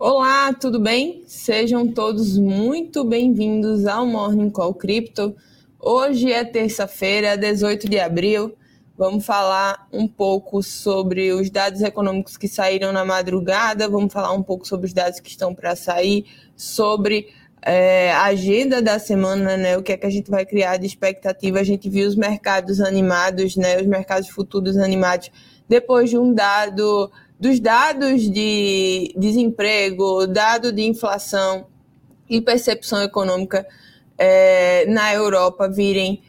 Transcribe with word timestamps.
Olá, 0.00 0.52
tudo 0.52 0.78
bem? 0.78 1.24
Sejam 1.26 1.88
todos 1.88 2.38
muito 2.38 3.02
bem-vindos 3.02 3.84
ao 3.84 4.06
Morning 4.06 4.48
Call 4.48 4.72
Crypto. 4.72 5.34
Hoje 5.76 6.32
é 6.32 6.44
terça-feira, 6.44 7.36
18 7.36 7.88
de 7.88 7.98
abril. 7.98 8.54
Vamos 8.96 9.26
falar 9.26 9.88
um 9.92 10.06
pouco 10.06 10.62
sobre 10.62 11.32
os 11.32 11.50
dados 11.50 11.82
econômicos 11.82 12.36
que 12.36 12.46
saíram 12.46 12.92
na 12.92 13.04
madrugada, 13.04 13.88
vamos 13.88 14.12
falar 14.12 14.32
um 14.32 14.42
pouco 14.42 14.68
sobre 14.68 14.86
os 14.86 14.92
dados 14.92 15.18
que 15.18 15.30
estão 15.30 15.52
para 15.52 15.74
sair, 15.74 16.26
sobre 16.54 17.30
é, 17.60 18.12
a 18.12 18.26
agenda 18.26 18.80
da 18.80 19.00
semana, 19.00 19.56
né? 19.56 19.76
O 19.76 19.82
que 19.82 19.90
é 19.90 19.96
que 19.96 20.06
a 20.06 20.10
gente 20.10 20.30
vai 20.30 20.46
criar 20.46 20.76
de 20.76 20.86
expectativa? 20.86 21.58
A 21.58 21.64
gente 21.64 21.88
viu 21.88 22.06
os 22.06 22.14
mercados 22.14 22.80
animados, 22.80 23.56
né? 23.56 23.80
Os 23.80 23.86
mercados 23.88 24.28
futuros 24.28 24.76
animados 24.76 25.28
depois 25.68 26.08
de 26.08 26.16
um 26.16 26.32
dado 26.32 27.10
dos 27.38 27.60
dados 27.60 28.22
de 28.22 29.14
desemprego, 29.16 30.26
dado 30.26 30.72
de 30.72 30.82
inflação 30.82 31.66
e 32.28 32.40
percepção 32.40 33.02
econômica 33.02 33.66
é, 34.18 34.84
na 34.86 35.14
Europa 35.14 35.68
virem 35.68 36.22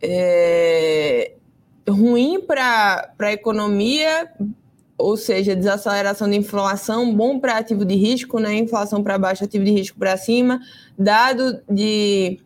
é, 0.00 1.32
ruim 1.88 2.40
para 2.40 3.12
a 3.18 3.32
economia, 3.32 4.30
ou 4.96 5.16
seja, 5.16 5.54
desaceleração 5.54 6.28
de 6.28 6.36
inflação, 6.36 7.14
bom 7.14 7.38
para 7.38 7.58
ativo 7.58 7.84
de 7.84 7.94
risco, 7.94 8.38
né? 8.38 8.54
inflação 8.54 9.02
para 9.02 9.18
baixo, 9.18 9.44
ativo 9.44 9.64
de 9.64 9.70
risco 9.70 9.98
para 9.98 10.16
cima, 10.16 10.60
dado 10.98 11.60
de 11.68 12.40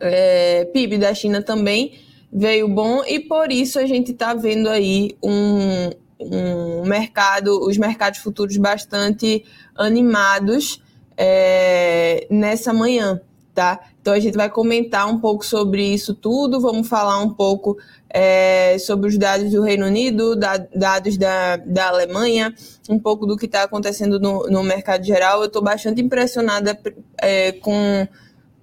é, 0.00 0.64
PIB 0.66 0.98
da 0.98 1.14
China 1.14 1.42
também 1.42 2.00
veio 2.32 2.68
bom, 2.68 3.04
e 3.04 3.20
por 3.20 3.52
isso 3.52 3.78
a 3.78 3.86
gente 3.86 4.12
está 4.12 4.34
vendo 4.34 4.68
aí 4.68 5.16
um, 5.22 5.90
um 6.18 6.84
mercado, 6.84 7.60
os 7.66 7.76
mercados 7.76 8.20
futuros 8.20 8.56
bastante 8.56 9.44
animados 9.74 10.82
é, 11.16 12.26
nessa 12.30 12.72
manhã, 12.72 13.20
tá? 13.54 13.80
Então 14.00 14.14
a 14.14 14.20
gente 14.20 14.36
vai 14.36 14.48
comentar 14.48 15.08
um 15.08 15.18
pouco 15.18 15.44
sobre 15.44 15.82
isso 15.82 16.14
tudo, 16.14 16.60
vamos 16.60 16.88
falar 16.88 17.18
um 17.18 17.30
pouco 17.30 17.76
é, 18.08 18.78
sobre 18.78 19.08
os 19.08 19.18
dados 19.18 19.50
do 19.50 19.62
Reino 19.62 19.86
Unido, 19.86 20.36
da, 20.36 20.56
dados 20.56 21.16
da, 21.16 21.56
da 21.56 21.88
Alemanha, 21.88 22.54
um 22.88 22.98
pouco 22.98 23.26
do 23.26 23.36
que 23.36 23.46
está 23.46 23.64
acontecendo 23.64 24.18
no, 24.20 24.46
no 24.48 24.62
mercado 24.62 25.04
geral. 25.04 25.40
Eu 25.40 25.46
estou 25.46 25.62
bastante 25.62 26.00
impressionada 26.00 26.78
é, 27.18 27.52
com, 27.52 28.06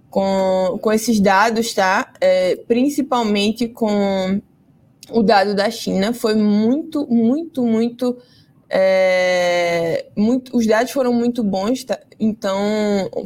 com, 0.09 0.79
com 0.81 0.91
esses 0.91 1.19
dados, 1.19 1.73
tá? 1.73 2.13
É, 2.21 2.55
principalmente 2.67 3.67
com 3.67 4.41
o 5.13 5.23
dado 5.23 5.55
da 5.55 5.69
China 5.69 6.13
foi 6.13 6.35
muito, 6.35 7.07
muito, 7.07 7.63
muito. 7.63 8.17
É, 8.75 10.07
muito 10.17 10.57
os 10.57 10.65
dados 10.65 10.91
foram 10.91 11.13
muito 11.13 11.43
bons, 11.43 11.83
tá? 11.83 11.99
então 12.19 12.57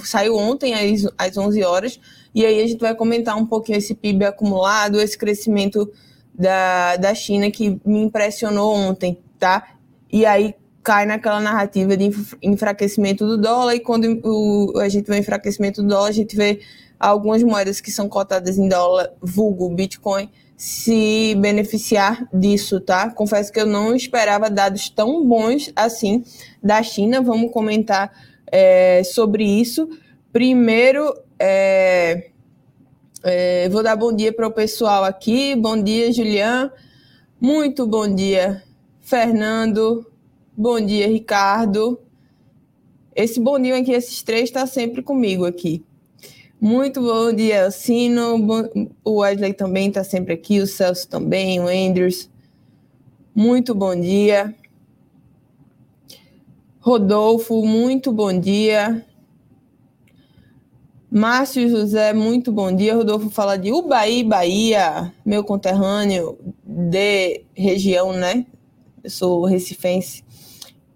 saiu 0.03 0.35
ontem 0.35 0.73
às, 0.73 1.07
às 1.17 1.37
11 1.37 1.63
horas, 1.63 1.99
e 2.35 2.45
aí 2.45 2.61
a 2.61 2.67
gente 2.67 2.81
vai 2.81 2.93
comentar 2.93 3.37
um 3.37 3.45
pouquinho 3.45 3.77
esse 3.77 3.95
PIB 3.95 4.25
acumulado, 4.25 4.99
esse 4.99 5.17
crescimento 5.17 5.89
da, 6.37 6.97
da 6.97 7.15
China 7.15 7.49
que 7.49 7.79
me 7.85 8.01
impressionou 8.01 8.75
ontem, 8.75 9.19
tá? 9.39 9.75
E 10.11 10.25
aí 10.25 10.53
cai 10.83 11.05
naquela 11.05 11.39
narrativa 11.39 11.95
de 11.95 12.11
enfraquecimento 12.41 13.25
do 13.25 13.37
dólar, 13.37 13.75
e 13.75 13.79
quando 13.79 14.19
o, 14.25 14.79
a 14.79 14.89
gente 14.89 15.07
vê 15.07 15.15
o 15.15 15.17
enfraquecimento 15.17 15.81
do 15.81 15.87
dólar, 15.87 16.09
a 16.09 16.13
gente 16.13 16.35
vê 16.35 16.59
algumas 16.99 17.41
moedas 17.41 17.79
que 17.79 17.91
são 17.91 18.09
cotadas 18.09 18.57
em 18.57 18.67
dólar, 18.67 19.13
vulgo 19.21 19.69
Bitcoin, 19.69 20.29
se 20.57 21.35
beneficiar 21.35 22.27
disso, 22.33 22.81
tá? 22.81 23.11
Confesso 23.11 23.53
que 23.53 23.59
eu 23.59 23.65
não 23.67 23.95
esperava 23.95 24.49
dados 24.49 24.89
tão 24.89 25.23
bons 25.23 25.71
assim 25.75 26.23
da 26.63 26.81
China. 26.81 27.21
Vamos 27.21 27.51
comentar 27.51 28.11
é, 28.51 29.03
sobre 29.03 29.43
isso. 29.45 29.87
Primeiro, 30.33 31.13
é, 31.37 32.31
é, 33.23 33.69
vou 33.69 33.83
dar 33.83 33.95
bom 33.95 34.11
dia 34.11 34.33
para 34.33 34.47
o 34.47 34.51
pessoal 34.51 35.03
aqui. 35.03 35.55
Bom 35.55 35.81
dia, 35.81 36.11
Julian. 36.11 36.71
Muito 37.39 37.85
bom 37.85 38.13
dia, 38.13 38.63
Fernando. 38.99 40.11
Bom 40.57 40.81
dia, 40.81 41.07
Ricardo. 41.07 41.99
Esse 43.15 43.39
bom 43.39 43.59
dia 43.59 43.77
aqui, 43.77 43.91
esses 43.91 44.23
três, 44.23 44.45
está 44.45 44.65
sempre 44.65 45.03
comigo 45.03 45.45
aqui. 45.45 45.85
Muito 46.59 47.01
bom 47.01 47.31
dia, 47.31 47.69
Sino. 47.69 48.35
O 49.03 49.19
Wesley 49.19 49.53
também 49.53 49.89
está 49.89 50.03
sempre 50.03 50.33
aqui, 50.33 50.59
o 50.59 50.65
Celso 50.65 51.07
também, 51.07 51.59
o 51.59 51.67
Andrews. 51.67 52.31
Muito 53.35 53.75
bom 53.75 53.95
dia. 53.95 54.55
Rodolfo, 56.79 57.63
muito 57.63 58.11
bom 58.11 58.39
dia. 58.39 59.05
Márcio 61.11 61.69
José, 61.69 62.11
muito 62.11 62.51
bom 62.51 62.75
dia. 62.75 62.95
Rodolfo 62.95 63.29
fala 63.29 63.55
de 63.55 63.71
Ubaí, 63.71 64.23
Bahia, 64.23 65.13
meu 65.23 65.43
conterrâneo 65.43 66.39
de 66.65 67.43
região, 67.53 68.13
né? 68.13 68.47
Eu 69.03 69.11
sou 69.11 69.45
recifense. 69.45 70.23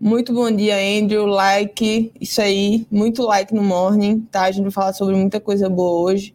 Muito 0.04 0.34
bom 0.34 0.50
dia, 0.50 0.78
Andrew. 0.78 1.28
Like, 1.28 2.12
isso 2.20 2.42
aí. 2.42 2.88
Muito 2.90 3.22
like 3.22 3.54
no 3.54 3.62
morning, 3.62 4.22
tá? 4.32 4.46
A 4.46 4.52
gente 4.52 4.64
vai 4.64 4.72
falar 4.72 4.94
sobre 4.94 5.16
muita 5.16 5.40
coisa 5.40 5.70
boa 5.70 6.02
hoje. 6.02 6.34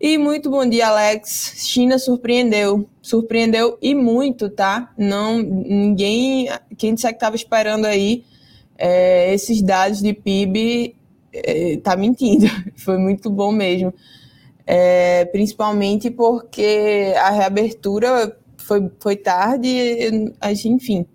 E 0.00 0.18
muito 0.18 0.50
bom 0.50 0.68
dia, 0.68 0.88
Alex. 0.88 1.68
China 1.68 2.00
surpreendeu. 2.00 2.84
Surpreendeu 3.00 3.78
e 3.80 3.94
muito, 3.94 4.50
tá? 4.50 4.92
Não, 4.98 5.38
ninguém. 5.38 6.48
Quem 6.76 6.94
disser 6.94 7.12
que 7.12 7.18
estava 7.18 7.36
esperando 7.36 7.84
aí 7.84 8.24
é, 8.76 9.32
esses 9.32 9.62
dados 9.62 10.02
de 10.02 10.12
PIB 10.12 10.96
é, 11.32 11.76
tá 11.76 11.96
mentindo. 11.96 12.46
Foi 12.74 12.98
muito 12.98 13.30
bom 13.30 13.52
mesmo. 13.52 13.94
É, 14.66 15.26
principalmente 15.26 16.10
porque 16.10 17.14
a 17.18 17.30
reabertura 17.30 18.36
foi, 18.56 18.90
foi 18.98 19.14
tarde, 19.14 19.68
enfim 20.64 21.06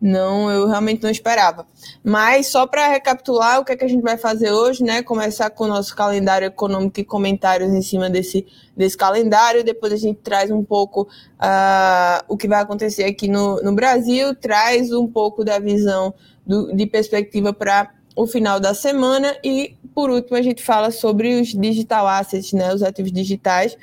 não, 0.00 0.50
eu 0.50 0.66
realmente 0.66 1.02
não 1.02 1.10
esperava. 1.10 1.66
Mas 2.02 2.46
só 2.46 2.66
para 2.66 2.88
recapitular 2.88 3.60
o 3.60 3.64
que, 3.64 3.72
é 3.72 3.76
que 3.76 3.84
a 3.84 3.88
gente 3.88 4.00
vai 4.00 4.16
fazer 4.16 4.50
hoje, 4.50 4.82
né? 4.82 5.02
Começar 5.02 5.50
com 5.50 5.64
o 5.64 5.68
nosso 5.68 5.94
calendário 5.94 6.46
econômico 6.46 6.98
e 6.98 7.04
comentários 7.04 7.70
em 7.70 7.82
cima 7.82 8.08
desse, 8.08 8.46
desse 8.74 8.96
calendário. 8.96 9.62
Depois 9.62 9.92
a 9.92 9.96
gente 9.96 10.18
traz 10.20 10.50
um 10.50 10.64
pouco 10.64 11.02
uh, 11.02 12.24
o 12.28 12.36
que 12.36 12.48
vai 12.48 12.62
acontecer 12.62 13.04
aqui 13.04 13.28
no, 13.28 13.62
no 13.62 13.74
Brasil, 13.74 14.34
traz 14.34 14.90
um 14.90 15.06
pouco 15.06 15.44
da 15.44 15.58
visão 15.58 16.14
do, 16.46 16.74
de 16.74 16.86
perspectiva 16.86 17.52
para 17.52 17.90
o 18.16 18.26
final 18.26 18.58
da 18.58 18.72
semana 18.72 19.36
e, 19.44 19.76
por 19.94 20.10
último, 20.10 20.36
a 20.36 20.42
gente 20.42 20.62
fala 20.62 20.90
sobre 20.90 21.40
os 21.40 21.48
digital 21.48 22.08
assets, 22.08 22.54
né? 22.54 22.72
Os 22.72 22.82
ativos 22.82 23.12
digitais 23.12 23.76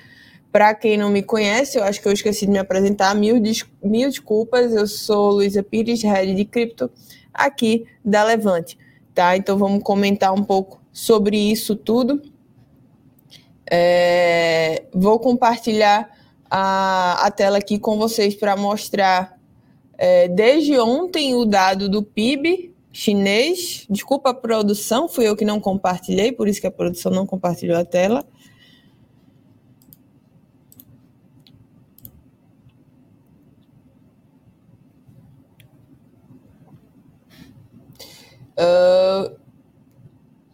para 0.58 0.74
quem 0.74 0.98
não 0.98 1.12
me 1.12 1.22
conhece, 1.22 1.78
eu 1.78 1.84
acho 1.84 2.02
que 2.02 2.08
eu 2.08 2.12
esqueci 2.12 2.48
de 2.48 2.52
me 2.52 2.58
apresentar, 2.58 3.14
mil, 3.14 3.40
des 3.40 3.64
mil 3.80 4.10
desculpas, 4.10 4.74
eu 4.74 4.88
sou 4.88 5.34
Luísa 5.34 5.62
Pires, 5.62 6.02
head 6.02 6.34
de 6.34 6.46
cripto, 6.46 6.90
aqui 7.32 7.86
da 8.04 8.24
Levante, 8.24 8.76
tá? 9.14 9.38
Então 9.38 9.56
vamos 9.56 9.84
comentar 9.84 10.34
um 10.34 10.44
pouco 10.44 10.82
sobre 10.92 11.38
isso 11.38 11.76
tudo. 11.76 12.20
É, 13.70 14.86
vou 14.92 15.20
compartilhar 15.20 16.10
a, 16.50 17.28
a 17.28 17.30
tela 17.30 17.60
aqui 17.60 17.78
com 17.78 17.96
vocês 18.00 18.34
para 18.34 18.58
mostrar 18.58 19.40
é, 19.96 20.28
desde 20.28 20.80
ontem 20.80 21.36
o 21.36 21.46
dado 21.46 21.88
do 21.88 22.02
PIB 22.02 22.74
chinês. 22.92 23.86
Desculpa 23.88 24.32
a 24.32 24.34
produção, 24.34 25.08
fui 25.08 25.28
eu 25.28 25.36
que 25.36 25.46
não 25.46 25.60
compartilhei, 25.60 26.32
por 26.32 26.48
isso 26.48 26.60
que 26.60 26.66
a 26.66 26.72
produção 26.72 27.12
não 27.12 27.28
compartilhou 27.28 27.78
a 27.78 27.86
tela. 27.86 28.26
Uh, 38.58 39.38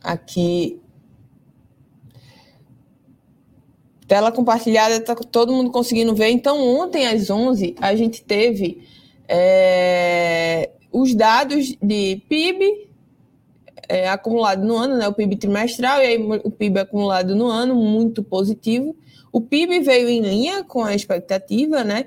aqui. 0.04 0.80
Tela 4.08 4.32
compartilhada, 4.32 5.00
tá 5.00 5.16
todo 5.16 5.54
mundo 5.54 5.72
conseguindo 5.72 6.14
ver. 6.14 6.30
Então, 6.30 6.60
ontem 6.60 7.08
às 7.08 7.30
11, 7.30 7.76
a 7.80 7.96
gente 7.96 8.24
teve 8.24 8.86
é, 9.28 10.72
os 10.92 11.16
dados 11.16 11.76
de 11.82 12.22
PIB 12.28 12.90
é, 13.88 14.10
acumulado 14.10 14.66
no 14.66 14.78
ano, 14.78 14.98
né, 14.98 15.08
o 15.08 15.14
PIB 15.14 15.38
trimestral, 15.38 16.02
e 16.02 16.06
aí 16.06 16.18
o 16.44 16.52
PIB 16.52 16.80
acumulado 16.80 17.36
no 17.36 17.48
ano, 17.48 17.76
muito 17.76 18.22
positivo. 18.22 18.96
O 19.32 19.42
PIB 19.42 19.80
veio 19.80 20.10
em 20.10 20.22
linha 20.22 20.64
com 20.64 20.84
a 20.84 20.94
expectativa, 20.94 21.84
né? 21.84 22.06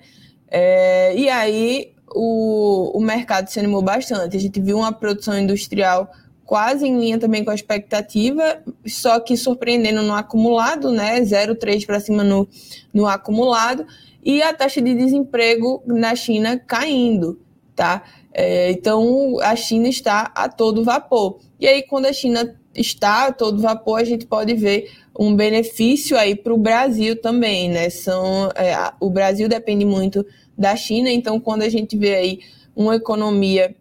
É, 0.49 1.16
e 1.16 1.28
aí 1.28 1.95
o, 2.14 2.96
o 2.96 3.00
mercado 3.00 3.48
se 3.48 3.58
animou 3.58 3.82
bastante. 3.82 4.36
A 4.36 4.40
gente 4.40 4.60
viu 4.60 4.78
uma 4.78 4.92
produção 4.92 5.38
industrial 5.38 6.10
quase 6.44 6.86
em 6.86 6.98
linha 6.98 7.18
também 7.18 7.44
com 7.44 7.50
a 7.50 7.54
expectativa, 7.54 8.62
só 8.86 9.18
que 9.18 9.36
surpreendendo 9.36 10.02
no 10.02 10.14
acumulado, 10.14 10.92
né? 10.92 11.20
0,3 11.20 11.84
para 11.84 11.98
cima 11.98 12.22
no, 12.22 12.48
no 12.94 13.06
acumulado, 13.06 13.84
e 14.24 14.40
a 14.42 14.54
taxa 14.54 14.80
de 14.80 14.94
desemprego 14.94 15.82
na 15.84 16.14
China 16.14 16.56
caindo. 16.56 17.40
tá? 17.74 18.02
É, 18.32 18.70
então 18.70 19.38
a 19.40 19.56
China 19.56 19.88
está 19.88 20.30
a 20.34 20.48
todo 20.48 20.84
vapor. 20.84 21.38
E 21.58 21.66
aí, 21.66 21.82
quando 21.82 22.06
a 22.06 22.12
China 22.12 22.54
está 22.74 23.26
a 23.26 23.32
todo 23.32 23.60
vapor, 23.60 23.98
a 23.98 24.04
gente 24.04 24.26
pode 24.26 24.54
ver 24.54 24.90
um 25.18 25.34
benefício 25.34 26.16
aí 26.16 26.36
para 26.36 26.52
o 26.52 26.58
Brasil 26.58 27.20
também, 27.20 27.70
né? 27.70 27.88
São, 27.88 28.50
é, 28.54 28.76
o 29.00 29.08
Brasil 29.10 29.48
depende 29.48 29.84
muito 29.84 30.24
da 30.56 30.74
China, 30.76 31.10
então 31.10 31.38
quando 31.38 31.62
a 31.62 31.68
gente 31.68 31.96
vê 31.96 32.14
aí 32.14 32.40
uma 32.74 32.96
economia 32.96 33.74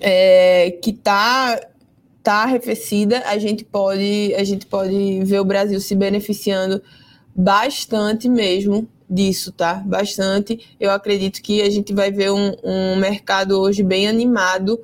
é, 0.00 0.70
que 0.82 0.90
está 0.90 1.60
tá 2.22 2.42
arrefecida, 2.42 3.22
a 3.26 3.38
gente 3.38 3.64
pode 3.64 4.34
a 4.36 4.44
gente 4.44 4.66
pode 4.66 5.20
ver 5.24 5.40
o 5.40 5.44
Brasil 5.44 5.80
se 5.80 5.94
beneficiando 5.94 6.82
bastante 7.34 8.28
mesmo 8.28 8.88
disso, 9.08 9.52
tá? 9.52 9.74
Bastante. 9.86 10.74
Eu 10.80 10.90
acredito 10.90 11.40
que 11.40 11.62
a 11.62 11.70
gente 11.70 11.94
vai 11.94 12.10
ver 12.10 12.32
um, 12.32 12.56
um 12.64 12.96
mercado 12.96 13.60
hoje 13.60 13.82
bem 13.82 14.08
animado 14.08 14.80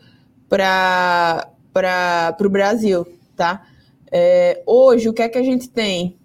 para 0.48 1.46
o 2.40 2.48
Brasil, 2.48 3.06
tá? 3.36 3.66
É, 4.10 4.62
hoje, 4.66 5.08
o 5.08 5.12
que 5.12 5.22
é 5.22 5.28
que 5.28 5.38
a 5.38 5.42
gente 5.42 5.68
tem? 5.68 6.16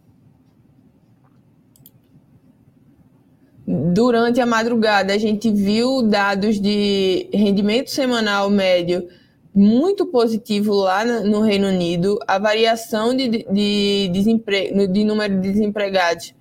Durante 3.67 4.39
a 4.39 4.45
madrugada, 4.45 5.11
a 5.11 5.17
gente 5.17 5.51
viu 5.51 6.01
dados 6.01 6.57
de 6.57 7.27
rendimento 7.33 7.91
semanal 7.91 8.49
médio 8.49 9.09
muito 9.53 10.05
positivo 10.05 10.73
lá 10.73 11.03
no 11.03 11.41
Reino 11.41 11.67
Unido. 11.67 12.17
A 12.25 12.39
variação 12.39 13.13
de, 13.13 13.27
de, 13.27 14.09
desemprego, 14.13 14.87
de 14.87 15.03
número 15.03 15.41
de 15.41 15.51
desempregados 15.51 16.33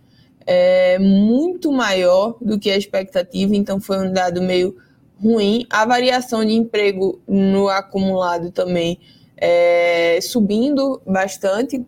é 0.46 1.00
muito 1.00 1.72
maior 1.72 2.36
do 2.40 2.60
que 2.60 2.70
a 2.70 2.76
expectativa, 2.76 3.56
então 3.56 3.80
foi 3.80 4.06
um 4.06 4.12
dado 4.12 4.40
meio 4.40 4.76
ruim. 5.20 5.66
A 5.68 5.84
variação 5.84 6.44
de 6.44 6.52
emprego 6.52 7.20
no 7.26 7.68
acumulado 7.68 8.52
também 8.52 9.00
é, 9.36 10.20
subindo 10.22 11.02
bastante. 11.04 11.84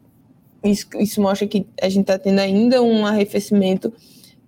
Isso, 0.65 0.89
isso 0.99 1.23
mostra 1.23 1.47
que 1.47 1.65
a 1.81 1.89
gente 1.89 2.01
está 2.01 2.19
tendo 2.19 2.41
ainda 2.41 2.83
um 2.83 3.07
arrefecimento 3.07 3.93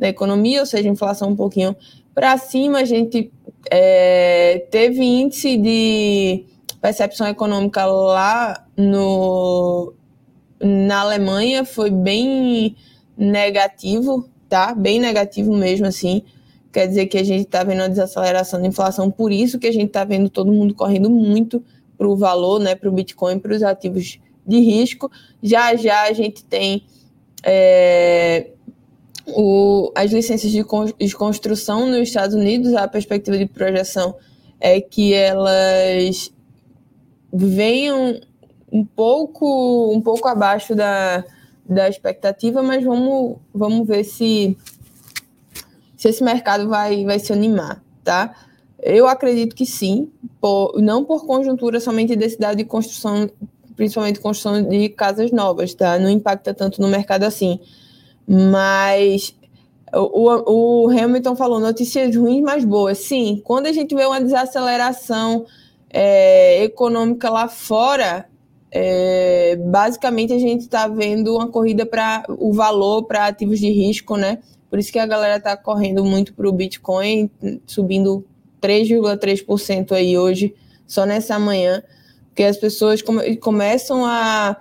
da 0.01 0.09
economia, 0.09 0.61
ou 0.61 0.67
seja, 0.67 0.89
inflação 0.89 1.29
um 1.29 1.37
pouquinho 1.37 1.77
para 2.15 2.37
cima. 2.39 2.79
A 2.79 2.85
gente 2.85 3.31
é, 3.71 4.67
teve 4.71 5.05
índice 5.05 5.59
de 5.59 6.47
percepção 6.81 7.29
econômica 7.29 7.85
lá 7.85 8.67
no, 8.75 9.93
na 10.59 11.01
Alemanha, 11.03 11.65
foi 11.65 11.91
bem 11.91 12.75
negativo, 13.17 14.27
tá? 14.49 14.75
Bem 14.75 14.99
negativo 14.99 15.55
mesmo, 15.55 15.87
assim. 15.87 16.23
Quer 16.73 16.87
dizer 16.87 17.07
que 17.07 17.19
a 17.19 17.25
gente 17.25 17.43
está 17.43 17.63
vendo 17.63 17.81
uma 17.81 17.89
desaceleração 17.89 18.61
da 18.61 18.67
inflação, 18.67 19.11
por 19.11 19.31
isso 19.31 19.59
que 19.59 19.67
a 19.67 19.73
gente 19.73 19.89
está 19.89 20.05
vendo 20.05 20.31
todo 20.31 20.51
mundo 20.51 20.75
correndo 20.75 21.11
muito 21.11 21.63
para 21.99 22.09
o 22.09 22.17
valor, 22.17 22.59
né, 22.59 22.75
para 22.75 22.89
o 22.89 22.93
Bitcoin, 22.93 23.39
para 23.39 23.55
os 23.55 23.63
ativos 23.63 24.19
de 24.47 24.61
risco. 24.61 25.11
Já 25.43 25.75
já 25.77 26.05
a 26.05 26.13
gente 26.15 26.43
tem 26.45 26.85
é, 27.43 28.51
o, 29.35 29.93
as 29.95 30.11
licenças 30.13 30.51
de, 30.51 30.65
de 30.99 31.15
construção 31.15 31.87
nos 31.87 32.01
Estados 32.01 32.35
Unidos, 32.35 32.75
a 32.75 32.87
perspectiva 32.89 33.37
de 33.39 33.47
projeção 33.47 34.15
é 34.61 34.81
que 34.81 35.15
elas 35.15 36.33
venham 37.33 38.21
um 38.71 38.85
pouco, 38.85 39.93
um 39.93 40.01
pouco 40.01 40.29
abaixo 40.29 40.75
da, 40.75 41.25
da 41.65 41.89
expectativa, 41.89 42.63
mas 42.63 42.85
vamos, 42.85 43.37
vamos 43.55 43.87
ver 43.87 44.05
se, 44.05 44.57
se 45.97 46.09
esse 46.09 46.23
mercado 46.23 46.69
vai, 46.69 47.05
vai 47.05 47.19
se 47.19 47.33
animar, 47.33 47.83
tá? 48.05 48.35
Eu 48.83 49.07
acredito 49.07 49.55
que 49.55 49.67
sim, 49.67 50.11
por, 50.41 50.81
não 50.81 51.05
por 51.05 51.27
conjuntura 51.27 51.81
somente 51.81 52.17
de 52.17 52.29
cidade 52.29 52.59
de 52.59 52.65
construção, 52.65 53.31
principalmente 53.77 54.21
construção 54.21 54.63
de 54.63 54.89
casas 54.89 55.31
novas, 55.31 55.75
tá? 55.75 55.99
Não 55.99 56.09
impacta 56.09 56.55
tanto 56.55 56.81
no 56.81 56.89
mercado 56.89 57.25
assim. 57.25 57.61
Mas 58.33 59.35
o, 59.93 60.85
o 60.85 60.89
Hamilton 60.89 61.35
falou 61.35 61.59
notícias 61.59 62.15
ruins, 62.15 62.43
mas 62.43 62.65
boas. 62.65 62.99
Sim, 62.99 63.43
quando 63.45 63.67
a 63.67 63.73
gente 63.73 63.93
vê 63.93 64.05
uma 64.05 64.21
desaceleração 64.21 65.47
é, 65.93 66.63
econômica 66.63 67.29
lá 67.29 67.49
fora, 67.49 68.29
é, 68.71 69.57
basicamente 69.57 70.33
a 70.33 70.39
gente 70.39 70.61
está 70.61 70.87
vendo 70.87 71.35
uma 71.35 71.49
corrida 71.49 71.85
para 71.85 72.25
o 72.29 72.53
valor 72.53 73.03
para 73.03 73.27
ativos 73.27 73.59
de 73.59 73.69
risco, 73.69 74.17
né? 74.17 74.39
Por 74.71 74.79
isso 74.79 74.93
que 74.93 75.01
a 75.01 75.07
galera 75.07 75.39
está 75.39 75.57
correndo 75.57 76.05
muito 76.05 76.33
para 76.33 76.49
o 76.49 76.53
Bitcoin, 76.53 77.29
subindo 77.67 78.25
3,3% 78.63 79.91
aí 79.91 80.17
hoje, 80.17 80.55
só 80.87 81.05
nessa 81.05 81.37
manhã, 81.37 81.83
porque 82.29 82.45
as 82.45 82.57
pessoas 82.57 83.03
come, 83.03 83.37
começam 83.39 84.07
a, 84.07 84.57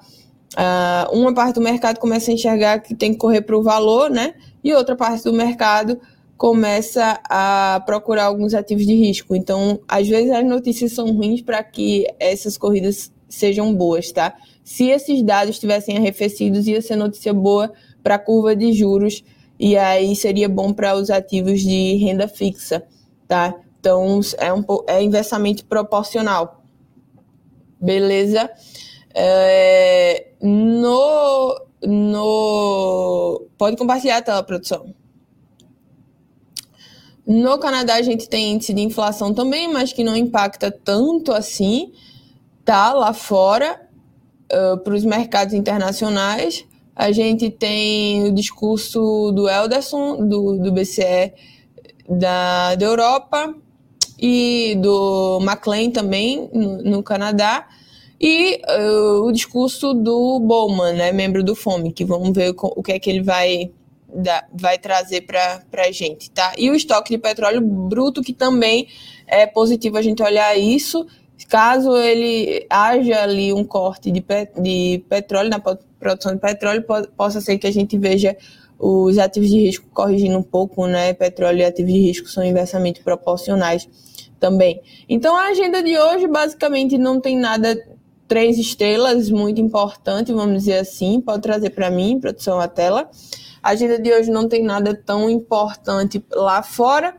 a, 0.56 1.10
Uma 1.12 1.34
parte 1.34 1.56
do 1.56 1.62
mercado 1.62 2.00
começa 2.00 2.32
a 2.32 2.34
enxergar 2.34 2.80
que 2.80 2.96
tem 2.96 3.14
que 3.14 3.20
correr 3.20 3.42
para 3.42 3.58
o 3.58 3.64
valor, 3.64 4.10
né? 4.10 4.34
E 4.64 4.74
outra 4.74 4.96
parte 4.96 5.24
do 5.24 5.34
mercado 5.34 6.00
começa 6.38 7.20
a 7.30 7.84
procurar 7.86 8.26
alguns 8.26 8.54
ativos 8.54 8.86
de 8.86 8.94
risco. 8.96 9.36
Então, 9.36 9.80
às 9.88 10.08
vezes 10.08 10.32
as 10.32 10.46
notícias 10.46 10.94
são 10.94 11.12
ruins 11.12 11.42
para 11.42 11.62
que 11.64 12.08
essas 12.20 12.58
corridas 12.58 13.12
sejam 13.28 13.74
boas, 13.74 14.12
tá? 14.12 14.36
Se 14.64 14.88
esses 14.90 15.22
dados 15.22 15.56
estivessem 15.56 15.98
arrefecidos, 15.98 16.68
ia 16.68 16.82
ser 16.82 16.96
notícia 16.96 17.34
boa 17.34 17.72
para 18.02 18.16
a 18.16 18.20
curva 18.20 18.56
de 18.56 18.72
juros 18.72 19.24
e 19.60 19.76
aí 19.76 20.16
seria 20.16 20.48
bom 20.48 20.72
para 20.72 20.96
os 20.96 21.10
ativos 21.10 21.60
de 21.60 21.98
renda 21.98 22.28
fixa, 22.28 22.84
tá? 23.28 23.54
Então, 23.80 24.20
é, 24.38 24.54
um, 24.54 24.64
é 24.88 25.04
inversamente 25.04 25.64
proporcional. 25.64 26.64
Beleza? 27.82 28.50
É, 29.14 30.28
no, 30.42 31.62
no. 31.84 33.48
Pode 33.58 33.78
compartilhar 33.78 34.18
a 34.18 34.22
tela, 34.22 34.44
produção. 34.44 34.94
No 37.26 37.60
Canadá, 37.60 37.96
a 37.96 38.02
gente 38.02 38.28
tem 38.28 38.54
índice 38.54 38.74
de 38.74 38.82
inflação 38.82 39.34
também, 39.34 39.72
mas 39.72 39.94
que 39.94 40.04
não 40.04 40.16
impacta 40.16 40.72
tanto 40.72 41.32
assim, 41.32 41.92
tá? 42.66 42.92
Lá 42.92 43.14
fora, 43.14 43.88
uh, 44.52 44.78
para 44.80 44.96
os 44.96 45.06
mercados 45.06 45.54
internacionais. 45.54 46.66
A 46.96 47.12
gente 47.12 47.50
tem 47.50 48.26
o 48.26 48.32
discurso 48.34 49.32
do 49.32 49.48
Elderson, 49.48 50.28
do, 50.28 50.58
do 50.58 50.72
BCE 50.72 51.34
da, 52.10 52.76
da 52.76 52.86
Europa, 52.86 53.56
e 54.22 54.76
do 54.82 55.40
McLean 55.42 55.92
também, 55.92 56.50
no, 56.54 56.84
no 56.84 57.04
Canadá, 57.04 57.68
e 58.20 58.62
uh, 58.68 59.24
o 59.26 59.32
discurso 59.32 59.94
do 59.94 60.40
Bowman, 60.40 60.94
né, 60.94 61.12
membro 61.12 61.44
do 61.44 61.56
FOMC. 61.56 62.04
Vamos 62.04 62.32
ver 62.32 62.54
o 62.58 62.84
que 62.84 62.92
é 62.92 63.00
que 63.00 63.10
ele 63.10 63.24
vai, 63.24 63.72
vai 64.54 64.78
trazer 64.78 65.22
para 65.22 65.64
a 65.78 65.92
gente, 65.92 66.30
tá? 66.32 66.52
E 66.58 66.70
o 66.70 66.76
estoque 66.76 67.12
de 67.12 67.18
petróleo 67.18 67.62
bruto, 67.62 68.22
que 68.22 68.34
também 68.34 68.88
é 69.26 69.46
positivo 69.46 69.98
a 69.98 70.02
gente 70.02 70.22
olhar 70.22 70.58
isso, 70.58 71.08
caso 71.48 71.96
ele 71.96 72.66
haja 72.70 73.24
ali 73.24 73.54
um 73.54 73.64
corte 73.64 74.12
de, 74.12 74.24
de 74.62 75.04
petróleo, 75.08 75.50
na 75.50 75.60
produção 75.60 76.34
de 76.34 76.40
petróleo, 76.40 76.84
possa 77.16 77.40
ser 77.40 77.58
que 77.58 77.68
a 77.68 77.72
gente 77.72 77.98
veja 77.98 78.36
os 78.78 79.18
ativos 79.18 79.50
de 79.50 79.60
risco 79.60 79.88
corrigindo 79.94 80.38
um 80.38 80.44
pouco, 80.44 80.88
né? 80.88 81.14
Petróleo 81.14 81.60
e 81.60 81.66
ativos 81.66 81.94
de 81.94 82.00
risco 82.00 82.28
são 82.30 82.44
inversamente 82.44 83.02
proporcionais 83.02 83.88
também. 84.40 84.82
Então 85.08 85.36
a 85.36 85.48
agenda 85.48 85.84
de 85.84 85.98
hoje 85.98 86.28
basicamente 86.28 86.98
não 86.98 87.20
tem 87.20 87.38
nada 87.38 87.78
três 88.30 88.60
estrelas 88.60 89.30
muito 89.32 89.60
importante, 89.60 90.32
vamos 90.32 90.60
dizer 90.60 90.78
assim, 90.78 91.20
pode 91.20 91.42
trazer 91.42 91.72
para 91.72 91.90
mim, 91.90 92.20
produção 92.20 92.60
a 92.60 92.68
tela. 92.68 93.10
A 93.62 93.72
agenda 93.72 94.00
de 94.00 94.14
hoje 94.14 94.30
não 94.30 94.48
tem 94.48 94.64
nada 94.64 94.94
tão 94.94 95.30
importante 95.30 96.24
lá 96.32 96.62
fora, 96.62 97.16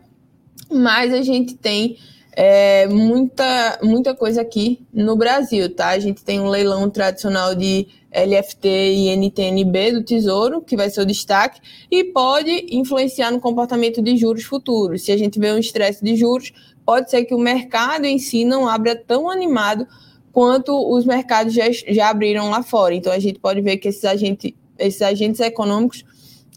mas 0.71 1.13
a 1.13 1.21
gente 1.21 1.55
tem 1.57 1.99
é, 2.33 2.87
muita, 2.87 3.81
muita 3.83 4.15
coisa 4.15 4.41
aqui 4.41 4.87
no 4.95 5.17
Brasil, 5.17 5.75
tá? 5.75 5.89
A 5.89 5.99
gente 5.99 6.25
tem 6.25 6.39
um 6.41 6.49
leilão 6.49 6.89
tradicional 6.89 7.57
de 7.57 7.89
LFT 8.13 8.69
e 8.69 9.17
NTNB 9.17 9.93
do 9.93 10.05
Tesouro, 10.05 10.63
que 10.63 10.77
vai 10.77 10.91
ser 10.91 11.01
o 11.01 11.07
destaque, 11.07 11.61
e 11.91 12.05
pode 12.05 12.69
influenciar 12.71 13.33
no 13.33 13.41
comportamento 13.41 14.01
de 14.01 14.17
juros 14.17 14.45
futuros. 14.45 15.03
Se 15.05 15.11
a 15.11 15.17
gente 15.17 15.41
vê 15.41 15.53
um 15.53 15.59
estresse 15.59 16.05
de 16.05 16.15
juros, 16.15 16.53
pode 16.87 17.11
ser 17.11 17.25
que 17.25 17.35
o 17.35 17.39
mercado 17.39 18.05
em 18.05 18.19
si 18.19 18.45
não 18.45 18.69
abra 18.69 18.95
tão 18.95 19.29
animado 19.29 19.87
quanto 20.33 20.73
os 20.93 21.05
mercados 21.05 21.53
já, 21.53 21.65
já 21.71 22.09
abriram 22.09 22.51
lá 22.51 22.63
fora. 22.63 22.95
Então, 22.95 23.13
a 23.13 23.19
gente 23.19 23.39
pode 23.39 23.61
ver 23.61 23.77
que 23.79 23.89
esses 23.89 24.05
agentes, 24.05 24.53
esses 24.79 25.03
agentes 25.03 25.41
econômicos 25.41 26.05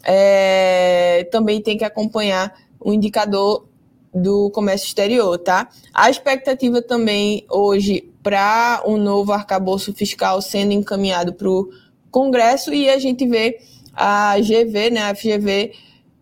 é, 0.02 1.26
também 1.30 1.60
têm 1.60 1.76
que 1.76 1.84
acompanhar 1.84 2.54
o 2.80 2.92
indicador 2.92 3.66
do 4.14 4.50
comércio 4.50 4.86
exterior, 4.86 5.38
tá? 5.38 5.68
A 5.92 6.08
expectativa 6.08 6.80
também 6.80 7.44
hoje 7.50 8.08
para 8.22 8.82
o 8.86 8.94
um 8.94 8.96
novo 8.96 9.32
arcabouço 9.32 9.92
fiscal 9.92 10.40
sendo 10.40 10.72
encaminhado 10.72 11.32
para 11.32 11.48
o 11.48 11.68
Congresso 12.10 12.72
e 12.72 12.88
a 12.88 12.98
gente 12.98 13.26
vê 13.26 13.58
a 13.92 14.36
GV, 14.38 14.90
né, 14.90 15.02
a 15.02 15.14
FGV, 15.14 15.72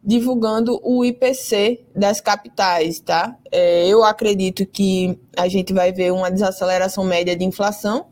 divulgando 0.04 0.80
o 0.82 1.04
IPC 1.04 1.84
das 1.94 2.20
capitais, 2.20 2.98
tá? 2.98 3.36
É, 3.50 3.86
eu 3.86 4.02
acredito 4.02 4.66
que 4.66 5.16
a 5.36 5.46
gente 5.46 5.72
vai 5.72 5.92
ver 5.92 6.12
uma 6.12 6.30
desaceleração 6.30 7.04
média 7.04 7.36
de 7.36 7.44
inflação, 7.44 8.06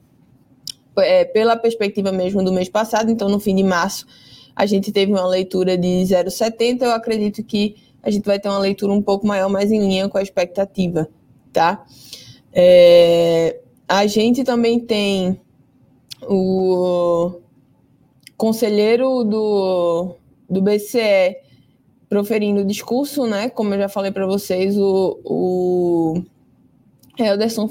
é, 0.97 1.25
pela 1.25 1.57
perspectiva 1.57 2.13
mesmo 2.13 2.45
do 2.45 2.53
mês 2.53 2.69
passado, 2.69 3.11
então 3.11 3.29
no 3.29 3.41
fim 3.41 3.57
de 3.57 3.63
março 3.63 4.07
a 4.55 4.67
gente 4.67 4.93
teve 4.93 5.13
uma 5.13 5.27
leitura 5.27 5.77
de 5.77 5.89
0,70, 5.89 6.83
eu 6.83 6.93
acredito 6.93 7.43
que 7.43 7.77
a 8.03 8.11
gente 8.11 8.25
vai 8.25 8.39
ter 8.39 8.49
uma 8.49 8.59
leitura 8.59 8.93
um 8.93 9.03
pouco 9.03 9.27
maior, 9.27 9.49
mais 9.49 9.73
em 9.73 9.81
linha 9.81 10.09
com 10.09 10.19
a 10.19 10.23
expectativa, 10.23 11.09
tá? 11.53 11.85
É, 12.53 13.61
a 13.89 14.07
gente 14.07 14.45
também 14.45 14.79
tem 14.79 15.41
o 16.23 17.41
conselheiro 18.37 19.25
do, 19.25 20.15
do 20.49 20.63
BCE 20.63 21.37
proferindo 22.11 22.63
o 22.63 22.65
discurso, 22.65 23.25
né? 23.25 23.49
Como 23.49 23.73
eu 23.73 23.79
já 23.79 23.89
falei 23.89 24.11
para 24.11 24.27
vocês, 24.27 24.77
o, 24.77 25.21
o 25.25 26.23
Helderson 27.17 27.71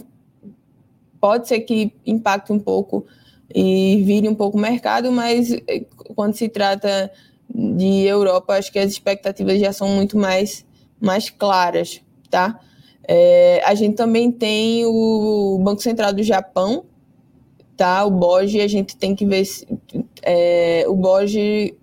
pode 1.20 1.50
ser 1.50 1.60
que 1.60 1.92
impacte 2.06 2.54
um 2.54 2.60
pouco 2.60 3.06
e 3.54 4.02
vire 4.04 4.30
um 4.30 4.34
pouco 4.34 4.58
o 4.58 4.62
mercado, 4.62 5.12
mas 5.12 5.52
eh, 5.52 5.86
quando 6.16 6.36
se 6.36 6.48
trata 6.48 7.12
de 7.54 8.06
Europa, 8.06 8.54
acho 8.54 8.72
que 8.72 8.80
as 8.80 8.90
expectativas 8.90 9.60
já 9.60 9.74
são 9.74 9.90
muito 9.90 10.18
mais, 10.18 10.66
mais 11.02 11.30
claras, 11.30 12.02
tá? 12.30 12.62
É, 13.06 13.62
a 13.66 13.76
gente 13.76 13.96
também 13.96 14.32
tem 14.32 14.86
o 14.86 15.60
Banco 15.62 15.82
Central 15.82 16.14
do 16.14 16.24
Japão, 16.24 16.86
tá? 17.76 18.06
O 18.06 18.12
BOJ, 18.12 18.62
a 18.62 18.68
gente 18.68 18.96
tem 18.96 19.14
que 19.14 19.26
ver 19.26 19.44
se, 19.44 19.68
é, 20.22 20.86
o 20.88 20.96
BOJ 20.96 21.76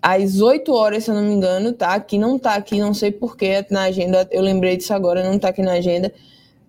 às 0.00 0.40
8 0.40 0.72
horas, 0.72 1.04
se 1.04 1.10
eu 1.10 1.14
não 1.14 1.22
me 1.22 1.34
engano, 1.34 1.72
tá? 1.72 1.94
Aqui 1.94 2.18
não 2.18 2.38
tá 2.38 2.54
aqui, 2.54 2.78
não 2.78 2.94
sei 2.94 3.10
porquê 3.10 3.64
na 3.70 3.82
agenda, 3.82 4.28
eu 4.30 4.42
lembrei 4.42 4.76
disso 4.76 4.94
agora, 4.94 5.28
não 5.28 5.38
tá 5.38 5.48
aqui 5.48 5.62
na 5.62 5.72
agenda. 5.72 6.12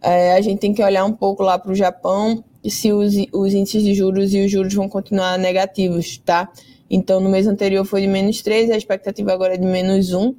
É, 0.01 0.33
a 0.33 0.41
gente 0.41 0.59
tem 0.59 0.73
que 0.73 0.83
olhar 0.83 1.05
um 1.05 1.13
pouco 1.13 1.43
lá 1.43 1.59
para 1.59 1.71
o 1.71 1.75
Japão 1.75 2.43
se 2.67 2.91
os, 2.91 3.13
os 3.31 3.53
índices 3.53 3.83
de 3.83 3.93
juros 3.93 4.33
e 4.33 4.45
os 4.45 4.51
juros 4.51 4.73
vão 4.73 4.89
continuar 4.89 5.37
negativos, 5.37 6.17
tá? 6.17 6.49
Então, 6.89 7.19
no 7.19 7.29
mês 7.29 7.47
anterior 7.47 7.85
foi 7.85 8.01
de 8.01 8.07
menos 8.07 8.41
3, 8.41 8.71
a 8.71 8.77
expectativa 8.77 9.31
agora 9.31 9.53
é 9.53 9.57
de 9.57 9.65
menos 9.65 10.11
1 10.11 10.33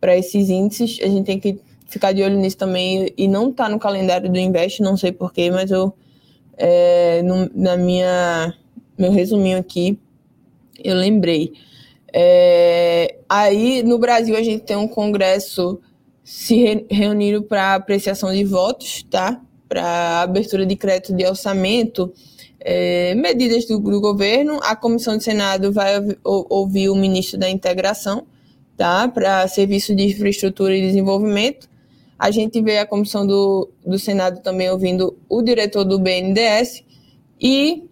para 0.00 0.16
esses 0.16 0.48
índices. 0.48 0.98
A 1.02 1.08
gente 1.08 1.26
tem 1.26 1.40
que 1.40 1.58
ficar 1.86 2.12
de 2.12 2.22
olho 2.22 2.36
nisso 2.36 2.56
também. 2.56 3.12
E 3.16 3.26
não 3.26 3.52
tá 3.52 3.68
no 3.68 3.78
calendário 3.78 4.30
do 4.30 4.38
Invest, 4.38 4.80
não 4.80 4.96
sei 4.96 5.10
porquê, 5.10 5.50
mas 5.50 5.70
eu, 5.70 5.92
é, 6.56 7.22
no, 7.22 7.50
na 7.54 7.76
minha, 7.76 8.54
meu 8.96 9.10
resuminho 9.10 9.58
aqui, 9.58 9.98
eu 10.82 10.94
lembrei. 10.94 11.52
É, 12.12 13.16
aí 13.28 13.82
no 13.82 13.98
Brasil 13.98 14.36
a 14.36 14.42
gente 14.42 14.64
tem 14.64 14.76
um 14.76 14.88
congresso 14.88 15.80
se 16.24 16.56
re, 16.56 16.86
reunindo 16.90 17.42
para 17.42 17.74
apreciação 17.74 18.32
de 18.32 18.44
votos, 18.44 19.02
tá? 19.10 19.40
Para 19.68 20.22
abertura 20.22 20.64
de 20.66 20.76
crédito 20.76 21.14
de 21.14 21.24
orçamento, 21.26 22.12
é, 22.60 23.14
medidas 23.14 23.66
do, 23.66 23.78
do, 23.78 24.00
governo. 24.00 24.58
A 24.62 24.74
comissão 24.74 25.16
do 25.16 25.22
Senado 25.22 25.72
vai 25.72 25.94
ouvir 26.24 26.90
o 26.90 26.94
ministro 26.94 27.38
da 27.38 27.48
Integração, 27.48 28.26
tá? 28.76 29.08
Para 29.08 29.46
serviço 29.48 29.94
de 29.94 30.04
infraestrutura 30.04 30.76
e 30.76 30.82
desenvolvimento. 30.82 31.68
A 32.18 32.30
gente 32.30 32.60
vê 32.60 32.78
a 32.78 32.86
comissão 32.86 33.26
do, 33.26 33.70
do 33.86 33.98
Senado 33.98 34.42
também 34.42 34.68
ouvindo 34.70 35.16
o 35.28 35.40
diretor 35.40 35.84
do 35.84 35.98
BNDES 35.98 36.82
e 37.40 37.84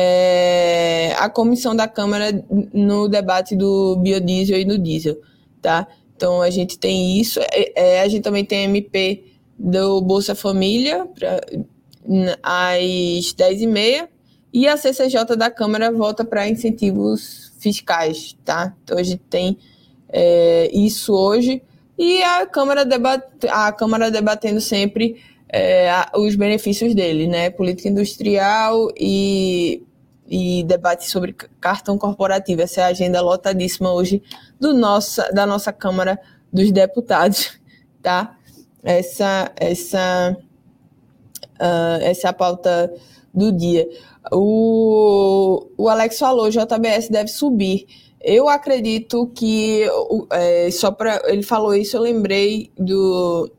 é, 0.00 1.12
a 1.18 1.28
comissão 1.28 1.74
da 1.74 1.88
Câmara 1.88 2.44
no 2.72 3.08
debate 3.08 3.56
do 3.56 3.96
biodiesel 3.96 4.60
e 4.60 4.64
do 4.64 4.78
diesel, 4.78 5.20
tá? 5.60 5.88
Então 6.14 6.40
a 6.40 6.50
gente 6.50 6.78
tem 6.78 7.18
isso, 7.18 7.40
é, 7.40 7.72
é, 7.74 8.00
a 8.02 8.08
gente 8.08 8.22
também 8.22 8.44
tem 8.44 8.62
MP 8.62 9.24
do 9.58 10.00
Bolsa 10.00 10.36
Família 10.36 11.04
pra, 11.06 11.40
às 12.44 13.34
10h30 13.34 14.08
e 14.52 14.68
a 14.68 14.76
CCJ 14.76 15.36
da 15.36 15.50
Câmara 15.50 15.90
volta 15.90 16.24
para 16.24 16.48
incentivos 16.48 17.52
fiscais, 17.58 18.36
tá? 18.44 18.72
Então 18.84 18.98
a 18.98 19.02
gente 19.02 19.22
tem 19.28 19.58
é, 20.08 20.70
isso 20.72 21.12
hoje 21.12 21.60
e 21.98 22.22
a 22.22 22.46
Câmara, 22.46 22.84
debat, 22.84 23.24
a 23.50 23.72
Câmara 23.72 24.12
debatendo 24.12 24.60
sempre 24.60 25.20
é, 25.50 25.90
os 26.14 26.36
benefícios 26.36 26.94
dele, 26.94 27.26
né? 27.26 27.50
Política 27.50 27.88
industrial 27.88 28.90
e 28.98 29.82
e 30.28 30.62
debate 30.64 31.08
sobre 31.08 31.32
cartão 31.32 31.96
corporativo. 31.96 32.60
Essa 32.60 32.82
é 32.82 32.84
a 32.84 32.88
agenda 32.88 33.20
lotadíssima 33.20 33.92
hoje 33.92 34.22
do 34.60 34.74
nossa, 34.74 35.32
da 35.32 35.46
nossa 35.46 35.72
Câmara 35.72 36.20
dos 36.52 36.70
Deputados, 36.70 37.58
tá? 38.02 38.36
Essa, 38.82 39.50
essa, 39.56 40.36
uh, 41.54 42.02
essa 42.02 42.28
é 42.28 42.30
a 42.30 42.32
pauta 42.32 42.92
do 43.32 43.50
dia. 43.50 43.88
O, 44.30 45.66
o 45.76 45.88
Alex 45.88 46.18
falou, 46.18 46.50
JBS 46.50 47.08
deve 47.08 47.28
subir. 47.28 47.86
Eu 48.20 48.48
acredito 48.48 49.28
que, 49.28 49.86
é, 50.30 50.70
só 50.70 50.90
para 50.90 51.22
ele 51.26 51.42
falou 51.42 51.74
isso, 51.74 51.96
eu 51.96 52.02
lembrei 52.02 52.70
do, 52.76 53.50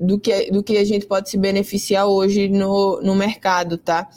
do, 0.00 0.18
que, 0.18 0.50
do 0.50 0.62
que 0.62 0.76
a 0.76 0.84
gente 0.84 1.06
pode 1.06 1.30
se 1.30 1.36
beneficiar 1.36 2.06
hoje 2.06 2.48
no, 2.48 3.00
no 3.00 3.14
mercado, 3.14 3.78
tá? 3.78 4.08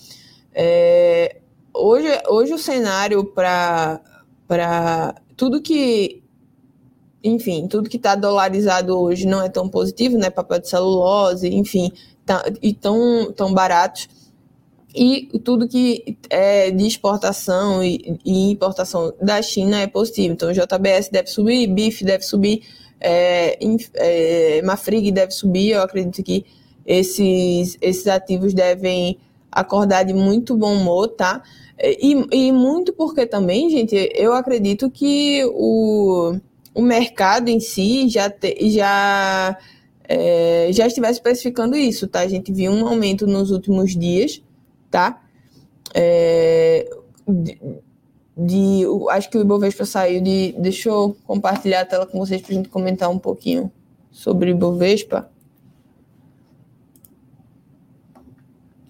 É, 0.54 1.38
hoje, 1.74 2.08
hoje 2.28 2.54
o 2.54 2.58
cenário 2.58 3.24
para 3.26 4.02
tudo 5.36 5.62
que. 5.62 6.24
Enfim, 7.24 7.68
tudo 7.68 7.90
que 7.90 7.98
está 7.98 8.16
dolarizado 8.16 8.98
hoje 8.98 9.28
não 9.28 9.42
é 9.42 9.50
tão 9.50 9.68
positivo, 9.68 10.18
né? 10.18 10.30
Papel 10.30 10.60
de 10.60 10.70
celulose, 10.70 11.48
enfim, 11.48 11.92
tá, 12.26 12.44
e 12.62 12.74
tão, 12.74 13.32
tão 13.34 13.54
baratos. 13.54 14.08
E 14.96 15.28
tudo 15.44 15.68
que 15.68 16.18
é 16.30 16.72
de 16.72 16.88
exportação 16.88 17.84
e, 17.84 18.20
e 18.26 18.50
importação 18.52 19.14
da 19.22 19.42
China 19.42 19.80
é 19.80 19.88
positivo. 19.88 20.34
Então, 20.34 20.52
JBS 20.52 21.10
deve 21.10 21.28
subir, 21.28 21.68
BIF 21.68 22.04
deve 22.04 22.24
subir, 22.24 22.64
é, 23.00 23.58
é, 23.96 24.62
Mafrig 24.62 25.12
deve 25.12 25.32
subir. 25.32 25.72
Eu 25.72 25.82
acredito 25.82 26.24
que 26.24 26.46
esses, 26.86 27.78
esses 27.82 28.08
ativos 28.08 28.54
devem 28.54 29.18
acordar 29.52 30.04
de 30.04 30.14
muito 30.14 30.56
bom 30.56 30.74
humor, 30.74 31.10
tá? 31.10 31.42
E, 31.80 32.26
e 32.32 32.52
muito 32.52 32.92
porque 32.94 33.26
também, 33.26 33.70
gente, 33.70 33.96
eu 34.16 34.34
acredito 34.34 34.90
que 34.90 35.44
o, 35.54 36.36
o 36.74 36.82
mercado 36.82 37.50
em 37.50 37.60
si 37.60 38.10
já, 38.10 38.30
te, 38.30 38.70
já, 38.70 39.58
é, 40.04 40.70
já 40.72 40.88
estivesse 40.88 41.14
especificando 41.14 41.76
isso, 41.76 42.08
tá? 42.08 42.22
A 42.22 42.28
gente 42.28 42.52
viu 42.52 42.72
um 42.72 42.88
aumento 42.88 43.28
nos 43.28 43.52
últimos 43.52 43.96
dias, 43.96 44.42
tá? 44.90 45.22
É, 45.94 46.90
de, 48.38 48.84
acho 49.10 49.30
que 49.32 49.38
o 49.38 49.42
Ibovespa 49.42 49.84
saiu 49.84 50.22
de. 50.22 50.54
Deixa 50.60 50.90
eu 50.90 51.18
compartilhar 51.26 51.82
a 51.82 51.86
tela 51.86 52.06
com 52.06 52.20
vocês 52.20 52.40
para 52.42 52.54
gente 52.54 52.70
comentar 52.70 53.10
um 53.10 53.18
pouquinho 53.18 53.72
sobre 54.12 54.52
o 54.52 54.56
Ibovespa. 54.56 55.28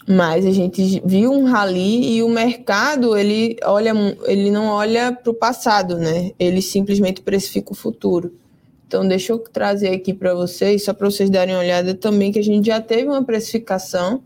Mas 0.09 0.45
a 0.45 0.51
gente 0.51 1.01
viu 1.05 1.31
um 1.31 1.45
rally 1.45 2.15
e 2.15 2.23
o 2.23 2.29
mercado 2.29 3.17
ele 3.17 3.57
olha, 3.63 3.93
ele 4.25 4.49
não 4.51 4.67
olha 4.67 5.11
para 5.11 5.31
o 5.31 5.33
passado, 5.33 5.97
né? 5.97 6.31
Ele 6.39 6.61
simplesmente 6.61 7.21
precifica 7.21 7.71
o 7.71 7.75
futuro. 7.75 8.33
Então 8.85 9.05
deixa 9.05 9.33
eu 9.33 9.39
trazer 9.39 9.89
aqui 9.89 10.13
para 10.13 10.33
vocês, 10.33 10.85
só 10.85 10.93
para 10.93 11.09
vocês 11.09 11.29
darem 11.29 11.55
uma 11.55 11.61
olhada 11.61 11.93
também 11.93 12.31
que 12.31 12.39
a 12.39 12.43
gente 12.43 12.67
já 12.67 12.79
teve 12.79 13.09
uma 13.09 13.23
precificação 13.23 14.23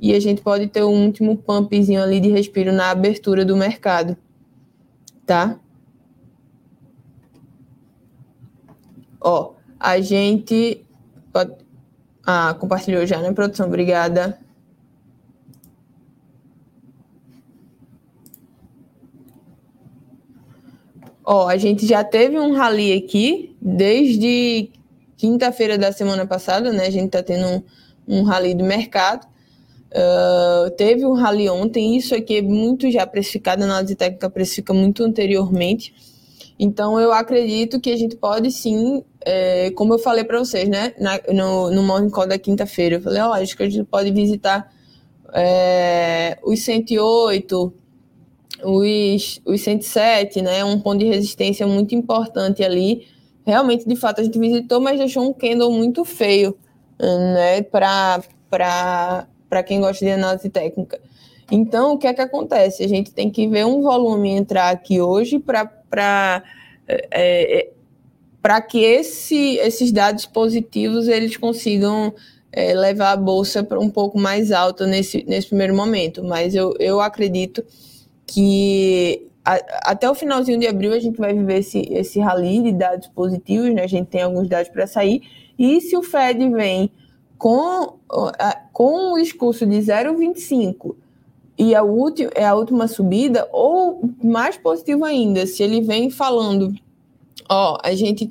e 0.00 0.14
a 0.14 0.20
gente 0.20 0.42
pode 0.42 0.68
ter 0.68 0.82
um 0.84 1.06
último 1.06 1.36
pumpzinho 1.36 2.02
ali 2.02 2.20
de 2.20 2.28
respiro 2.28 2.72
na 2.72 2.90
abertura 2.90 3.44
do 3.44 3.56
mercado, 3.56 4.16
tá? 5.26 5.58
Ó, 9.20 9.54
a 9.78 10.00
gente 10.00 10.84
pode... 11.32 11.52
Ah, 12.24 12.54
compartilhou 12.58 13.04
já, 13.06 13.20
né, 13.20 13.32
produção? 13.32 13.66
Obrigada. 13.66 14.38
Ó, 21.24 21.48
a 21.48 21.56
gente 21.56 21.86
já 21.86 22.04
teve 22.04 22.38
um 22.38 22.54
rally 22.54 22.92
aqui 22.92 23.54
desde 23.60 24.70
quinta-feira 25.16 25.76
da 25.76 25.92
semana 25.92 26.26
passada, 26.26 26.72
né? 26.72 26.86
A 26.86 26.90
gente 26.90 27.10
tá 27.10 27.22
tendo 27.22 27.46
um, 28.06 28.20
um 28.20 28.22
rally 28.22 28.54
do 28.54 28.64
mercado. 28.64 29.26
Uh, 29.90 30.70
teve 30.72 31.06
um 31.06 31.14
rally 31.14 31.48
ontem, 31.48 31.96
isso 31.96 32.14
aqui 32.14 32.36
é 32.36 32.42
muito 32.42 32.90
já 32.90 33.06
precificado, 33.06 33.62
a 33.62 33.66
análise 33.66 33.94
técnica 33.94 34.28
precifica 34.28 34.74
muito 34.74 35.02
anteriormente. 35.02 35.94
Então, 36.58 37.00
eu 37.00 37.12
acredito 37.12 37.80
que 37.80 37.90
a 37.90 37.96
gente 37.96 38.16
pode 38.16 38.50
sim, 38.50 39.02
é, 39.24 39.70
como 39.70 39.94
eu 39.94 39.98
falei 39.98 40.24
para 40.24 40.38
vocês, 40.38 40.68
né, 40.68 40.92
na, 40.98 41.20
no, 41.32 41.70
no 41.70 41.82
Morning 41.82 42.10
Call 42.10 42.26
da 42.26 42.38
quinta-feira, 42.38 42.96
eu 42.96 43.00
falei, 43.00 43.22
ó, 43.22 43.30
oh, 43.30 43.32
acho 43.34 43.56
que 43.56 43.62
a 43.62 43.70
gente 43.70 43.84
pode 43.84 44.10
visitar 44.10 44.70
é, 45.32 46.38
os 46.42 46.60
108, 46.62 47.72
os, 48.64 49.40
os 49.44 49.60
107, 49.60 50.42
né? 50.42 50.64
Um 50.64 50.80
ponto 50.80 50.98
de 50.98 51.06
resistência 51.06 51.66
muito 51.66 51.94
importante 51.94 52.64
ali. 52.64 53.06
Realmente, 53.46 53.86
de 53.86 53.96
fato, 53.96 54.20
a 54.20 54.24
gente 54.24 54.38
visitou, 54.38 54.80
mas 54.80 54.98
deixou 54.98 55.22
um 55.28 55.32
candle 55.32 55.70
muito 55.70 56.04
feio, 56.04 56.56
né? 56.98 57.62
Para 57.62 59.26
quem 59.62 59.80
gosta 59.80 60.04
de 60.04 60.10
análise 60.10 60.48
técnica. 60.48 61.00
Então, 61.50 61.94
o 61.94 61.98
que 61.98 62.06
é 62.06 62.12
que 62.12 62.20
acontece? 62.20 62.84
A 62.84 62.88
gente 62.88 63.10
tem 63.12 63.30
que 63.30 63.48
ver 63.48 63.64
um 63.64 63.80
volume 63.82 64.30
entrar 64.30 64.70
aqui 64.70 65.00
hoje 65.00 65.38
para 65.38 66.42
é, 66.86 67.08
é 67.10 67.70
para 68.40 68.60
que 68.60 68.82
esse, 68.82 69.56
esses 69.56 69.90
dados 69.90 70.24
positivos 70.24 71.08
eles 71.08 71.36
consigam 71.36 72.14
é, 72.52 72.72
levar 72.72 73.12
a 73.12 73.16
bolsa 73.16 73.62
para 73.62 73.78
um 73.78 73.90
pouco 73.90 74.18
mais 74.18 74.52
alta 74.52 74.86
nesse, 74.86 75.24
nesse 75.26 75.48
primeiro 75.48 75.74
momento. 75.74 76.22
Mas 76.24 76.54
eu, 76.54 76.74
eu 76.78 77.00
acredito 77.00 77.64
que 78.26 79.26
a, 79.44 79.90
até 79.90 80.08
o 80.08 80.14
finalzinho 80.14 80.58
de 80.58 80.66
abril 80.66 80.92
a 80.92 80.98
gente 80.98 81.18
vai 81.18 81.34
viver 81.34 81.58
esse, 81.58 81.80
esse 81.92 82.20
rally 82.20 82.62
de 82.62 82.72
dados 82.72 83.08
positivos, 83.08 83.74
né? 83.74 83.82
A 83.82 83.88
gente 83.88 84.06
tem 84.06 84.22
alguns 84.22 84.48
dados 84.48 84.70
para 84.70 84.86
sair. 84.86 85.22
E 85.58 85.80
se 85.80 85.96
o 85.96 86.02
Fed 86.02 86.48
vem 86.50 86.90
com, 87.38 87.98
com 88.72 89.12
o 89.12 89.18
discurso 89.18 89.64
de 89.64 89.76
0,25 89.76 90.96
e 91.56 91.74
a, 91.74 91.82
última, 91.82 92.30
é 92.34 92.44
a 92.44 92.54
última 92.54 92.86
subida, 92.86 93.48
ou 93.52 94.10
mais 94.22 94.56
positivo 94.56 95.04
ainda, 95.04 95.46
se 95.46 95.62
ele 95.62 95.80
vem 95.80 96.10
falando 96.10 96.72
ó, 97.48 97.78
a 97.82 97.94
gente, 97.94 98.30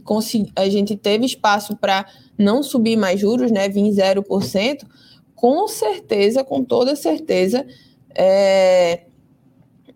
a 0.56 0.70
gente 0.70 0.96
teve 0.96 1.26
espaço 1.26 1.76
para 1.76 2.06
não 2.38 2.62
subir 2.62 2.96
mais 2.96 3.20
juros, 3.20 3.52
né, 3.52 3.68
vir 3.68 3.90
0%, 3.90 4.86
com 5.36 5.68
certeza, 5.68 6.44
com 6.44 6.64
toda 6.64 6.96
certeza, 6.96 7.66
é, 8.14 9.02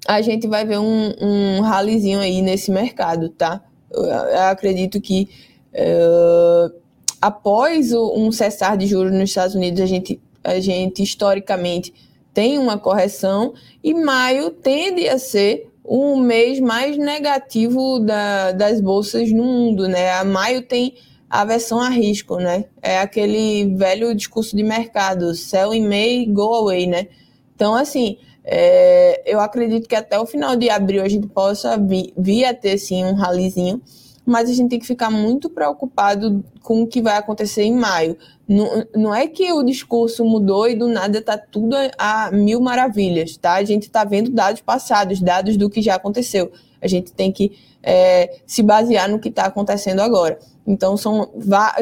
a 0.07 0.21
gente 0.21 0.47
vai 0.47 0.65
ver 0.65 0.79
um, 0.79 1.13
um 1.21 1.61
ralizinho 1.61 2.19
aí 2.19 2.41
nesse 2.41 2.71
mercado, 2.71 3.29
tá? 3.29 3.63
Eu, 3.91 4.03
eu 4.03 4.41
acredito 4.41 4.99
que 4.99 5.29
uh, 5.73 6.80
após 7.21 7.93
o, 7.93 8.13
um 8.15 8.31
cessar 8.31 8.75
de 8.75 8.87
juros 8.87 9.13
nos 9.13 9.29
Estados 9.29 9.55
Unidos, 9.55 9.79
a 9.79 9.85
gente, 9.85 10.19
a 10.43 10.59
gente 10.59 11.03
historicamente 11.03 11.93
tem 12.33 12.57
uma 12.57 12.77
correção 12.77 13.53
e 13.83 13.93
maio 13.93 14.49
tende 14.49 15.07
a 15.07 15.19
ser 15.19 15.69
o 15.83 16.17
mês 16.17 16.59
mais 16.59 16.97
negativo 16.97 17.99
da, 17.99 18.51
das 18.51 18.81
bolsas 18.81 19.31
no 19.31 19.43
mundo, 19.43 19.87
né? 19.87 20.11
A 20.13 20.23
maio 20.23 20.61
tem 20.61 20.95
a 21.29 21.45
versão 21.45 21.79
a 21.79 21.89
risco, 21.89 22.37
né? 22.37 22.65
É 22.81 22.99
aquele 22.99 23.75
velho 23.75 24.13
discurso 24.15 24.55
de 24.55 24.63
mercado, 24.63 25.33
sell 25.35 25.73
in 25.73 25.87
May, 25.87 26.25
go 26.25 26.53
away, 26.55 26.87
né? 26.87 27.07
Então, 27.55 27.75
assim, 27.75 28.17
é, 28.43 29.21
eu 29.25 29.39
acredito 29.39 29.87
que 29.87 29.95
até 29.95 30.19
o 30.19 30.25
final 30.25 30.55
de 30.55 30.69
abril 30.69 31.03
a 31.03 31.07
gente 31.07 31.27
possa 31.27 31.77
vir, 31.77 32.13
vir 32.17 32.45
a 32.45 32.53
ter, 32.53 32.77
sim, 32.77 33.03
um 33.03 33.13
ralizinho, 33.13 33.81
mas 34.25 34.49
a 34.49 34.53
gente 34.53 34.69
tem 34.69 34.79
que 34.79 34.85
ficar 34.85 35.09
muito 35.09 35.49
preocupado 35.49 36.43
com 36.61 36.83
o 36.83 36.87
que 36.87 37.01
vai 37.01 37.17
acontecer 37.17 37.63
em 37.63 37.75
maio. 37.75 38.17
Não, 38.47 38.85
não 38.95 39.15
é 39.15 39.27
que 39.27 39.51
o 39.51 39.63
discurso 39.63 40.23
mudou 40.23 40.67
e 40.69 40.75
do 40.75 40.87
nada 40.87 41.17
está 41.17 41.37
tudo 41.37 41.75
a, 41.75 42.27
a, 42.27 42.31
mil 42.31 42.61
maravilhas, 42.61 43.35
tá? 43.37 43.53
A 43.53 43.63
gente 43.63 43.83
está 43.83 44.03
vendo 44.03 44.29
dados 44.29 44.61
passados, 44.61 45.19
dados 45.19 45.57
do 45.57 45.69
que 45.69 45.81
já 45.81 45.95
aconteceu. 45.95 46.51
A 46.81 46.87
gente 46.87 47.11
tem 47.11 47.31
que 47.31 47.57
é, 47.81 48.39
se 48.45 48.61
basear 48.61 49.09
no 49.09 49.19
que 49.19 49.29
está 49.29 49.45
acontecendo 49.45 50.01
agora. 50.01 50.37
Então, 50.65 50.95
são, 50.97 51.31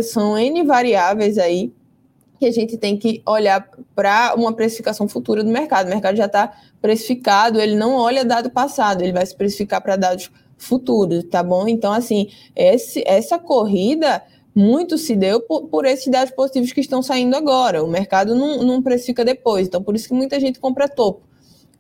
são 0.02 0.38
N 0.38 0.63
variáveis 0.63 1.38
aí 1.38 1.73
que 2.39 2.45
a 2.45 2.52
gente 2.52 2.78
tem 2.78 2.95
que 2.97 3.21
olhar 3.25 3.69
para 3.93 4.34
uma 4.36 4.54
precificação 4.54 5.10
futura 5.10 5.43
do 5.43 5.49
mercado. 5.49 5.88
O 5.88 5.89
mercado 5.89 6.15
já 6.15 6.25
está 6.25 6.54
precificado, 6.82 7.60
ele 7.60 7.75
não 7.75 7.95
olha 7.95 8.23
dado 8.23 8.49
passado, 8.49 9.02
ele 9.02 9.12
vai 9.12 9.25
se 9.25 9.36
precificar 9.36 9.82
para 9.82 9.97
dados 9.97 10.32
futuros, 10.60 11.24
tá 11.24 11.41
bom? 11.41 11.67
Então, 11.67 11.91
assim, 11.91 12.30
esse, 12.56 13.02
essa 13.08 13.39
corrida 13.39 14.22
muito 14.54 14.98
se 14.98 15.15
deu 15.15 15.39
por, 15.39 15.67
por, 15.67 15.86
esses 15.86 16.12
dados 16.12 16.34
positivos 16.34 16.72
que 16.74 16.82
estão 16.82 17.02
saindo 17.02 17.36
agora. 17.36 17.84
O 17.84 17.88
mercado 17.88 18.36
não, 18.36 18.62
não 18.62 18.84
precifica 18.84 19.24
depois. 19.24 19.67
Então, 19.67 19.82
por 19.82 19.95
isso 19.95 20.10
que 20.10 20.13
muita 20.13 20.39
gente 20.39 20.60
compra 20.60 20.88
topo. 20.88 21.22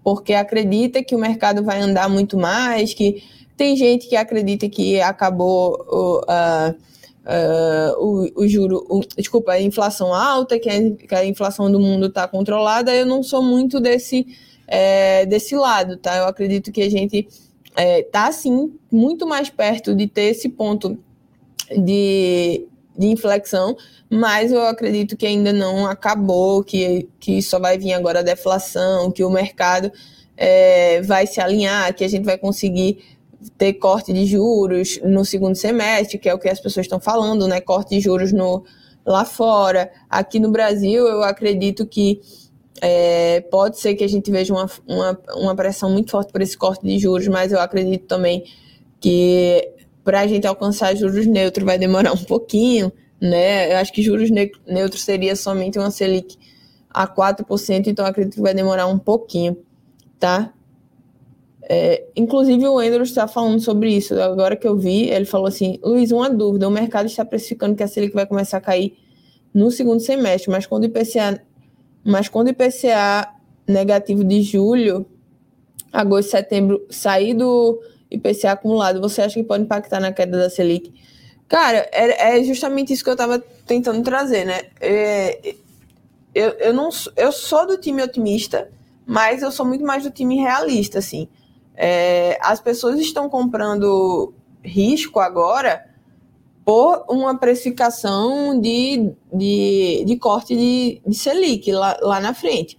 Porque 0.01 0.33
acredita 0.33 1.03
que 1.03 1.13
o 1.13 1.19
mercado 1.19 1.61
vai 1.63 1.81
andar 1.81 2.09
muito 2.09 2.37
mais, 2.37 2.93
que 2.93 3.21
tem 3.57 3.75
gente 3.75 4.07
que 4.07 4.15
acredita 4.15 4.69
que 4.69 5.01
acabou 5.01 5.73
uh, 5.91 6.71
uh, 7.25 7.93
o, 7.99 8.43
o 8.43 8.47
juro, 8.47 8.85
o, 8.89 9.01
desculpa, 9.17 9.51
a 9.51 9.61
inflação 9.61 10.13
alta, 10.13 10.57
que 10.57 10.69
a, 10.69 10.91
que 10.95 11.15
a 11.15 11.25
inflação 11.25 11.69
do 11.69 11.79
mundo 11.79 12.05
está 12.05 12.25
controlada. 12.29 12.95
Eu 12.95 13.05
não 13.05 13.21
sou 13.21 13.43
muito 13.43 13.81
desse, 13.81 14.25
é, 14.65 15.25
desse 15.25 15.53
lado, 15.53 15.97
tá? 15.97 16.15
Eu 16.15 16.25
acredito 16.25 16.71
que 16.71 16.81
a 16.81 16.89
gente 16.89 17.27
está, 17.79 17.83
é, 17.83 18.03
tá, 18.03 18.31
sim, 18.31 18.73
muito 18.91 19.25
mais 19.25 19.49
perto 19.49 19.95
de 19.95 20.07
ter 20.07 20.23
esse 20.23 20.49
ponto 20.49 20.97
de, 21.69 22.65
de 22.97 23.07
inflexão, 23.07 23.75
mas 24.09 24.51
eu 24.51 24.61
acredito 24.65 25.15
que 25.15 25.25
ainda 25.25 25.53
não 25.53 25.87
acabou, 25.87 26.63
que, 26.63 27.07
que 27.19 27.41
só 27.41 27.59
vai 27.59 27.77
vir 27.77 27.93
agora 27.93 28.19
a 28.19 28.23
deflação, 28.23 29.11
que 29.11 29.23
o 29.23 29.29
mercado 29.29 29.91
é, 30.35 31.01
vai 31.01 31.25
se 31.25 31.39
alinhar, 31.39 31.93
que 31.93 32.03
a 32.03 32.07
gente 32.07 32.25
vai 32.25 32.37
conseguir 32.37 33.03
ter 33.57 33.73
corte 33.73 34.11
de 34.11 34.25
juros 34.25 34.99
no 35.03 35.23
segundo 35.23 35.55
semestre, 35.55 36.17
que 36.17 36.27
é 36.27 36.33
o 36.33 36.39
que 36.39 36.49
as 36.49 36.59
pessoas 36.59 36.85
estão 36.85 36.99
falando, 36.99 37.47
né? 37.47 37.61
Corte 37.61 37.95
de 37.95 38.01
juros 38.01 38.33
no, 38.33 38.65
lá 39.05 39.23
fora. 39.23 39.89
Aqui 40.09 40.39
no 40.39 40.51
Brasil, 40.51 41.07
eu 41.07 41.23
acredito 41.23 41.85
que 41.85 42.19
é, 42.81 43.41
pode 43.41 43.79
ser 43.79 43.95
que 43.95 44.03
a 44.03 44.07
gente 44.07 44.31
veja 44.31 44.53
uma, 44.53 44.69
uma, 44.87 45.19
uma 45.35 45.55
pressão 45.55 45.89
muito 45.91 46.11
forte 46.11 46.31
por 46.31 46.41
esse 46.41 46.57
corte 46.57 46.85
de 46.85 46.97
juros, 46.99 47.27
mas 47.27 47.51
eu 47.51 47.59
acredito 47.59 48.05
também 48.05 48.43
que 48.99 49.73
para 50.03 50.21
a 50.21 50.27
gente 50.27 50.47
alcançar 50.47 50.95
juros 50.95 51.25
neutros 51.25 51.65
vai 51.65 51.77
demorar 51.77 52.13
um 52.13 52.23
pouquinho, 52.23 52.91
né? 53.21 53.73
Eu 53.73 53.77
acho 53.77 53.91
que 53.93 54.01
juros 54.01 54.29
ne 54.29 54.51
neutros 54.67 55.03
seria 55.03 55.35
somente 55.35 55.77
uma 55.77 55.91
Selic 55.91 56.37
a 56.89 57.07
4%, 57.07 57.87
então 57.87 58.05
acredito 58.05 58.35
que 58.35 58.41
vai 58.41 58.53
demorar 58.53 58.87
um 58.87 58.97
pouquinho, 58.97 59.57
tá? 60.19 60.53
É, 61.71 62.07
inclusive 62.15 62.67
o 62.67 62.79
Andrew 62.79 63.03
está 63.03 63.27
falando 63.27 63.59
sobre 63.59 63.91
isso, 63.95 64.19
agora 64.19 64.55
que 64.55 64.67
eu 64.67 64.75
vi, 64.75 65.09
ele 65.09 65.25
falou 65.25 65.47
assim, 65.47 65.79
Luiz, 65.83 66.11
uma 66.11 66.29
dúvida, 66.29 66.67
o 66.67 66.71
mercado 66.71 67.05
está 67.05 67.23
precificando 67.23 67.75
que 67.75 67.83
a 67.83 67.87
Selic 67.87 68.13
vai 68.13 68.25
começar 68.25 68.57
a 68.57 68.61
cair 68.61 68.97
no 69.53 69.69
segundo 69.69 69.99
semestre, 69.99 70.49
mas 70.49 70.65
quando 70.65 70.83
o 70.83 70.85
IPCA, 70.87 71.43
mas 72.09 72.27
quando 72.27 72.47
o 72.47 72.51
IPCA 72.51 73.33
negativo 73.67 74.23
de 74.23 74.41
julho, 74.41 75.05
agosto, 75.93 76.31
setembro 76.31 76.85
sair 76.89 77.33
do 77.33 77.79
IPCA 78.09 78.53
acumulado, 78.53 78.99
você 78.99 79.21
acha 79.21 79.35
que 79.35 79.43
pode 79.43 79.63
impactar 79.63 79.99
na 79.99 80.11
queda 80.11 80.37
da 80.37 80.49
Selic? 80.49 80.93
Cara, 81.47 81.89
é, 81.91 82.37
é 82.37 82.43
justamente 82.43 82.93
isso 82.93 83.03
que 83.03 83.09
eu 83.09 83.15
estava 83.15 83.39
tentando 83.65 84.01
trazer, 84.03 84.45
né? 84.45 84.61
É, 84.79 85.55
eu, 86.33 86.49
eu, 86.51 86.73
não, 86.73 86.89
eu 87.15 87.31
sou 87.31 87.65
do 87.65 87.77
time 87.77 88.03
otimista, 88.03 88.69
mas 89.05 89.41
eu 89.41 89.51
sou 89.51 89.65
muito 89.65 89.83
mais 89.83 90.03
do 90.03 90.11
time 90.11 90.35
realista, 90.35 90.99
assim. 90.99 91.27
É, 91.75 92.37
as 92.41 92.59
pessoas 92.59 92.99
estão 92.99 93.29
comprando 93.29 94.33
risco 94.63 95.19
agora 95.19 95.88
por 96.69 97.05
uma 97.09 97.35
precificação 97.35 98.59
de, 98.61 99.11
de, 99.33 100.03
de 100.05 100.17
corte 100.17 100.55
de, 100.55 101.01
de 101.05 101.15
Selic 101.15 101.71
lá, 101.71 101.97
lá 102.01 102.19
na 102.19 102.33
frente. 102.33 102.77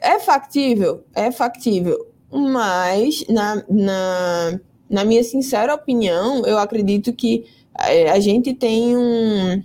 É, 0.00 0.14
é 0.14 0.18
factível? 0.18 1.04
É 1.14 1.30
factível 1.30 2.14
mas, 2.36 3.24
na, 3.28 3.62
na, 3.68 4.60
na 4.90 5.04
minha 5.04 5.22
sincera 5.22 5.72
opinião, 5.72 6.44
eu 6.44 6.58
acredito 6.58 7.12
que 7.12 7.46
é, 7.78 8.10
a 8.10 8.18
gente 8.18 8.52
tem 8.52 8.96
um, 8.96 9.62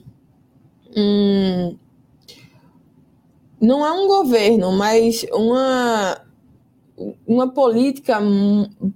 um. 0.95 1.77
Não 3.59 3.85
é 3.85 3.91
um 3.91 4.07
governo, 4.07 4.71
mas 4.71 5.25
uma, 5.33 6.21
uma 7.25 7.47
política 7.51 8.19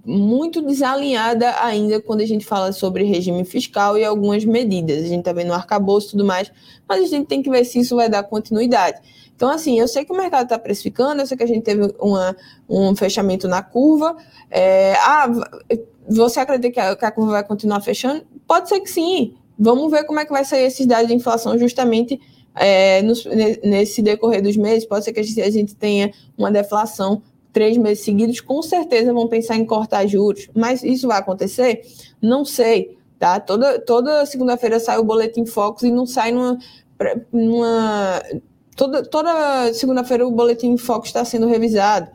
muito 0.04 0.60
desalinhada 0.60 1.54
ainda 1.60 2.00
quando 2.00 2.20
a 2.20 2.26
gente 2.26 2.44
fala 2.44 2.72
sobre 2.72 3.04
regime 3.04 3.44
fiscal 3.44 3.96
e 3.96 4.04
algumas 4.04 4.44
medidas. 4.44 5.04
A 5.04 5.08
gente 5.08 5.20
está 5.20 5.32
vendo 5.32 5.50
o 5.50 5.54
arcabouço 5.54 6.08
e 6.08 6.10
tudo 6.12 6.24
mais, 6.24 6.52
mas 6.88 7.02
a 7.02 7.06
gente 7.06 7.26
tem 7.26 7.42
que 7.42 7.50
ver 7.50 7.64
se 7.64 7.80
isso 7.80 7.96
vai 7.96 8.08
dar 8.08 8.22
continuidade. 8.24 9.00
Então, 9.34 9.50
assim, 9.50 9.78
eu 9.78 9.88
sei 9.88 10.04
que 10.04 10.12
o 10.12 10.16
mercado 10.16 10.44
está 10.44 10.58
precificando, 10.58 11.22
eu 11.22 11.26
sei 11.26 11.36
que 11.36 11.42
a 11.42 11.46
gente 11.46 11.62
teve 11.62 11.92
uma, 11.98 12.36
um 12.68 12.94
fechamento 12.94 13.48
na 13.48 13.62
curva. 13.62 14.16
É, 14.50 14.94
ah, 14.94 15.28
você 16.08 16.40
acredita 16.40 16.72
que 16.72 16.80
a, 16.80 16.94
que 16.94 17.04
a 17.04 17.10
curva 17.10 17.32
vai 17.32 17.44
continuar 17.44 17.80
fechando? 17.80 18.24
Pode 18.46 18.68
ser 18.68 18.80
que 18.80 18.90
sim. 18.90 19.34
Vamos 19.58 19.90
ver 19.90 20.04
como 20.04 20.20
é 20.20 20.24
que 20.24 20.32
vai 20.32 20.44
sair 20.44 20.64
esses 20.64 20.86
dados 20.86 21.08
de 21.08 21.14
inflação 21.14 21.58
justamente 21.58 22.20
é, 22.54 23.02
nos, 23.02 23.24
nesse 23.62 24.02
decorrer 24.02 24.42
dos 24.42 24.56
meses. 24.56 24.86
Pode 24.86 25.04
ser 25.04 25.12
que 25.12 25.20
a 25.20 25.22
gente, 25.22 25.42
a 25.42 25.50
gente 25.50 25.74
tenha 25.74 26.12
uma 26.36 26.50
deflação 26.50 27.22
três 27.54 27.78
meses 27.78 28.04
seguidos, 28.04 28.40
com 28.40 28.60
certeza 28.60 29.14
vão 29.14 29.28
pensar 29.28 29.56
em 29.56 29.64
cortar 29.64 30.06
juros. 30.06 30.50
Mas 30.54 30.82
isso 30.82 31.06
vai 31.08 31.18
acontecer? 31.18 31.82
Não 32.20 32.44
sei. 32.44 32.98
Tá? 33.18 33.40
Toda, 33.40 33.78
toda 33.78 34.26
segunda-feira 34.26 34.78
sai 34.78 34.98
o 34.98 35.04
boletim 35.04 35.46
Focus 35.46 35.84
e 35.84 35.90
não 35.90 36.04
sai 36.04 36.32
numa, 36.32 36.58
numa 37.32 38.20
toda, 38.76 39.02
toda 39.04 39.72
segunda-feira 39.72 40.26
o 40.26 40.30
boletim 40.32 40.76
Foco 40.76 41.06
está 41.06 41.24
sendo 41.24 41.46
revisado. 41.46 42.10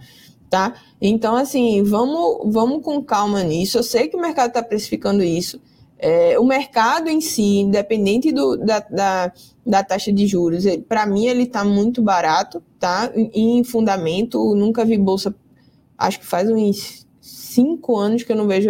tá? 0.49 0.75
Então, 1.02 1.36
assim, 1.36 1.84
vamos, 1.84 2.54
vamos 2.54 2.84
com 2.84 3.02
calma 3.02 3.41
nisso. 3.41 3.78
Eu 3.78 3.84
sei 3.84 4.10
que 4.10 4.17
o 4.17 4.21
mercado 4.21 4.49
está 4.49 4.62
precificando 4.62 5.23
isso. 5.23 5.60
É, 6.02 6.40
o 6.40 6.46
mercado 6.46 7.10
em 7.10 7.20
si, 7.20 7.60
independente 7.60 8.32
do, 8.32 8.56
da, 8.56 8.80
da, 8.80 9.34
da 9.66 9.84
taxa 9.84 10.14
de 10.14 10.26
juros, 10.26 10.64
para 10.88 11.06
mim 11.06 11.28
ele 11.28 11.44
está 11.44 11.66
muito 11.66 12.02
barato, 12.02 12.64
tá? 12.80 13.12
Em, 13.14 13.62
fundamento, 13.66 14.56
nunca 14.56 14.86
vi 14.86 14.98
bolsa, 14.98 15.36
acho 15.98 16.22
que 16.22 16.26
faz 16.26 16.50
uns 16.50 17.06
cinco 17.20 17.98
anos 17.98 18.24
que 18.24 18.32
eu 18.32 18.38
não 18.38 18.48
vejo. 18.48 18.70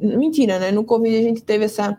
Mentira, 0.00 0.58
né? 0.58 0.72
No 0.72 0.82
Covid 0.82 1.14
a 1.14 1.22
gente 1.22 1.42
teve 1.42 1.66
essa, 1.66 1.98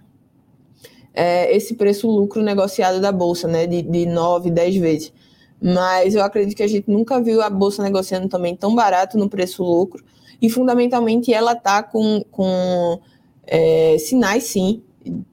é, 1.13 1.55
esse 1.55 1.75
preço-lucro 1.75 2.41
negociado 2.41 2.99
da 2.99 3.11
bolsa, 3.11 3.47
né? 3.47 3.67
De, 3.67 3.83
de 3.83 4.07
9, 4.07 4.49
10 4.49 4.75
vezes. 4.77 5.13
Mas 5.61 6.15
eu 6.15 6.23
acredito 6.23 6.57
que 6.57 6.63
a 6.63 6.67
gente 6.67 6.89
nunca 6.89 7.21
viu 7.21 7.43
a 7.43 7.49
bolsa 7.49 7.83
negociando 7.83 8.27
também 8.27 8.55
tão 8.55 8.73
barato 8.73 9.19
no 9.19 9.29
preço-lucro. 9.29 10.03
E 10.41 10.49
fundamentalmente 10.49 11.31
ela 11.31 11.55
tá 11.55 11.83
com, 11.83 12.25
com 12.31 12.99
é, 13.45 13.97
sinais, 13.97 14.45
sim, 14.45 14.81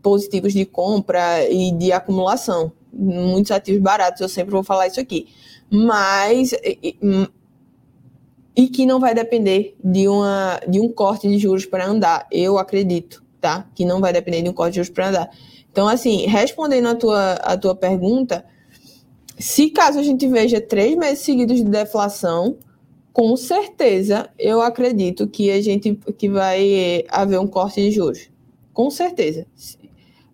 positivos 0.03 0.53
de 0.53 0.65
compra 0.65 1.49
e 1.49 1.73
de 1.73 1.93
acumulação. 1.93 2.73
Muitos 2.93 3.53
ativos 3.53 3.81
baratos, 3.81 4.21
eu 4.21 4.29
sempre 4.29 4.53
vou 4.53 4.65
falar 4.65 4.89
isso 4.89 5.01
aqui. 5.01 5.29
Mas 5.71 6.53
e 8.57 8.69
que 8.69 8.85
não 8.85 9.01
vai 9.01 9.15
depender 9.15 9.77
de, 9.83 10.09
uma, 10.09 10.61
de 10.69 10.81
um 10.81 10.89
corte 10.89 11.29
de 11.29 11.39
juros 11.39 11.65
para 11.65 11.87
andar. 11.87 12.27
Eu 12.31 12.59
acredito, 12.59 13.25
tá? 13.41 13.67
Que 13.75 13.85
não 13.85 14.01
vai 14.01 14.13
depender 14.13 14.43
de 14.43 14.49
um 14.49 14.53
corte 14.53 14.73
de 14.73 14.77
juros 14.77 14.91
para 14.91 15.09
andar. 15.09 15.31
Então, 15.71 15.89
assim, 15.89 16.27
respondendo 16.27 16.89
a 16.89 16.95
tua, 16.95 17.33
a 17.35 17.57
tua 17.57 17.75
pergunta, 17.75 18.45
se 19.39 19.71
caso 19.71 19.99
a 19.99 20.03
gente 20.03 20.27
veja 20.29 20.61
três 20.61 20.97
meses 20.97 21.21
seguidos 21.21 21.57
de 21.57 21.65
deflação, 21.65 22.59
com 23.13 23.37
certeza 23.37 24.31
eu 24.39 24.61
acredito 24.61 25.27
que 25.27 25.51
a 25.51 25.61
gente 25.61 25.99
que 26.17 26.29
vai 26.29 27.05
haver 27.09 27.39
um 27.39 27.47
corte 27.47 27.81
de 27.81 27.91
juros. 27.91 28.31
Com 28.73 28.91
certeza. 28.91 29.47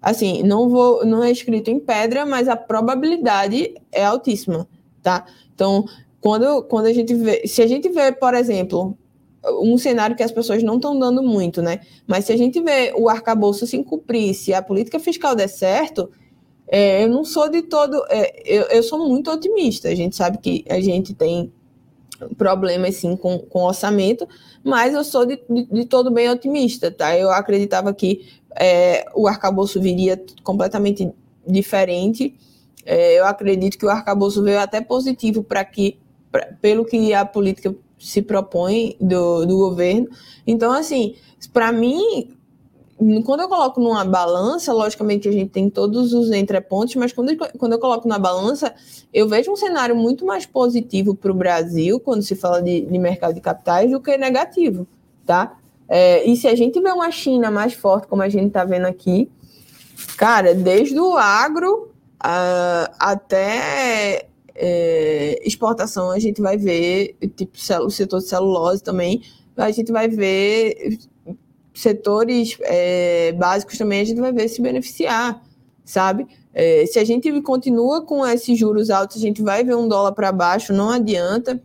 Assim, 0.00 0.42
não 0.42 0.68
vou, 0.68 1.04
não 1.04 1.22
é 1.22 1.30
escrito 1.30 1.70
em 1.70 1.80
pedra, 1.80 2.24
mas 2.24 2.48
a 2.48 2.56
probabilidade 2.56 3.74
é 3.90 4.04
altíssima, 4.04 4.68
tá? 5.02 5.26
Então, 5.54 5.84
quando, 6.20 6.62
quando 6.64 6.86
a 6.86 6.92
gente 6.92 7.14
vê, 7.14 7.46
se 7.46 7.62
a 7.62 7.66
gente 7.66 7.88
vê, 7.88 8.12
por 8.12 8.34
exemplo, 8.34 8.96
um 9.62 9.78
cenário 9.78 10.14
que 10.14 10.22
as 10.22 10.30
pessoas 10.30 10.62
não 10.62 10.76
estão 10.76 10.98
dando 10.98 11.22
muito, 11.22 11.62
né? 11.62 11.80
Mas 12.06 12.24
se 12.26 12.32
a 12.32 12.36
gente 12.36 12.60
vê 12.60 12.92
o 12.96 13.08
arcabouço 13.08 13.66
se 13.66 13.82
cumprir, 13.82 14.34
se 14.34 14.52
a 14.52 14.62
política 14.62 15.00
fiscal 15.00 15.34
der 15.34 15.48
certo, 15.48 16.10
é, 16.68 17.04
eu 17.04 17.08
não 17.08 17.24
sou 17.24 17.48
de 17.48 17.62
todo. 17.62 18.04
É, 18.10 18.42
eu, 18.44 18.64
eu 18.64 18.82
sou 18.82 19.08
muito 19.08 19.30
otimista. 19.30 19.88
A 19.88 19.94
gente 19.94 20.16
sabe 20.16 20.38
que 20.38 20.64
a 20.68 20.80
gente 20.80 21.14
tem 21.14 21.52
problemas 22.36 22.96
sim 22.96 23.16
com, 23.16 23.38
com 23.38 23.62
orçamento, 23.64 24.28
mas 24.64 24.94
eu 24.94 25.04
sou 25.04 25.26
de, 25.26 25.40
de, 25.48 25.64
de 25.64 25.84
todo 25.84 26.10
bem 26.10 26.28
otimista, 26.28 26.90
tá? 26.90 27.16
Eu 27.16 27.30
acreditava 27.30 27.92
que 27.92 28.26
é, 28.58 29.04
o 29.14 29.26
arcabouço 29.26 29.80
viria 29.80 30.22
completamente 30.42 31.10
diferente. 31.46 32.34
É, 32.84 33.18
eu 33.18 33.26
acredito 33.26 33.78
que 33.78 33.86
o 33.86 33.90
arcabouço 33.90 34.42
veio 34.42 34.58
até 34.58 34.80
positivo 34.80 35.42
para 35.42 35.64
que 35.64 35.98
pra, 36.30 36.46
pelo 36.60 36.84
que 36.84 37.12
a 37.12 37.24
política 37.24 37.74
se 37.98 38.22
propõe 38.22 38.96
do, 39.00 39.46
do 39.46 39.56
governo. 39.56 40.08
Então, 40.46 40.72
assim, 40.72 41.16
para 41.52 41.72
mim, 41.72 42.35
quando 43.24 43.40
eu 43.40 43.48
coloco 43.48 43.78
numa 43.78 44.04
balança, 44.04 44.72
logicamente 44.72 45.28
a 45.28 45.32
gente 45.32 45.50
tem 45.50 45.68
todos 45.68 46.14
os 46.14 46.30
entrepontos, 46.32 46.94
mas 46.96 47.12
quando, 47.12 47.30
eu, 47.30 47.36
quando 47.58 47.72
eu 47.72 47.78
coloco 47.78 48.08
na 48.08 48.18
balança, 48.18 48.74
eu 49.12 49.28
vejo 49.28 49.52
um 49.52 49.56
cenário 49.56 49.94
muito 49.94 50.24
mais 50.24 50.46
positivo 50.46 51.14
para 51.14 51.30
o 51.30 51.34
Brasil, 51.34 52.00
quando 52.00 52.22
se 52.22 52.34
fala 52.34 52.62
de, 52.62 52.80
de, 52.80 52.98
mercado 52.98 53.34
de 53.34 53.40
capitais, 53.40 53.90
do 53.90 54.00
que 54.00 54.16
negativo, 54.16 54.86
tá? 55.26 55.58
É, 55.86 56.26
e 56.26 56.36
se 56.36 56.48
a 56.48 56.54
gente 56.54 56.80
vê 56.80 56.90
uma 56.90 57.10
China 57.10 57.50
mais 57.50 57.74
forte, 57.74 58.06
como 58.06 58.22
a 58.22 58.30
gente 58.30 58.48
está 58.48 58.64
vendo 58.64 58.86
aqui, 58.86 59.30
cara, 60.16 60.54
desde 60.54 60.98
o 60.98 61.16
agro 61.18 61.90
uh, 62.24 62.94
até 62.98 64.26
é, 64.54 65.38
exportação 65.46 66.10
a 66.10 66.18
gente 66.18 66.40
vai 66.40 66.56
ver, 66.56 67.14
tipo, 67.36 67.52
o 67.84 67.90
setor 67.90 68.20
de 68.20 68.26
celulose 68.26 68.82
também, 68.82 69.22
a 69.54 69.70
gente 69.70 69.92
vai 69.92 70.08
ver 70.08 70.98
setores 71.76 72.56
é, 72.62 73.32
básicos 73.32 73.76
também, 73.76 74.00
a 74.00 74.04
gente 74.04 74.20
vai 74.20 74.32
ver 74.32 74.48
se 74.48 74.62
beneficiar, 74.62 75.42
sabe? 75.84 76.26
É, 76.54 76.86
se 76.86 76.98
a 76.98 77.04
gente 77.04 77.30
continua 77.42 78.02
com 78.02 78.26
esses 78.26 78.58
juros 78.58 78.88
altos, 78.88 79.18
a 79.18 79.20
gente 79.20 79.42
vai 79.42 79.62
ver 79.62 79.76
um 79.76 79.86
dólar 79.86 80.12
para 80.12 80.32
baixo, 80.32 80.72
não 80.72 80.90
adianta. 80.90 81.62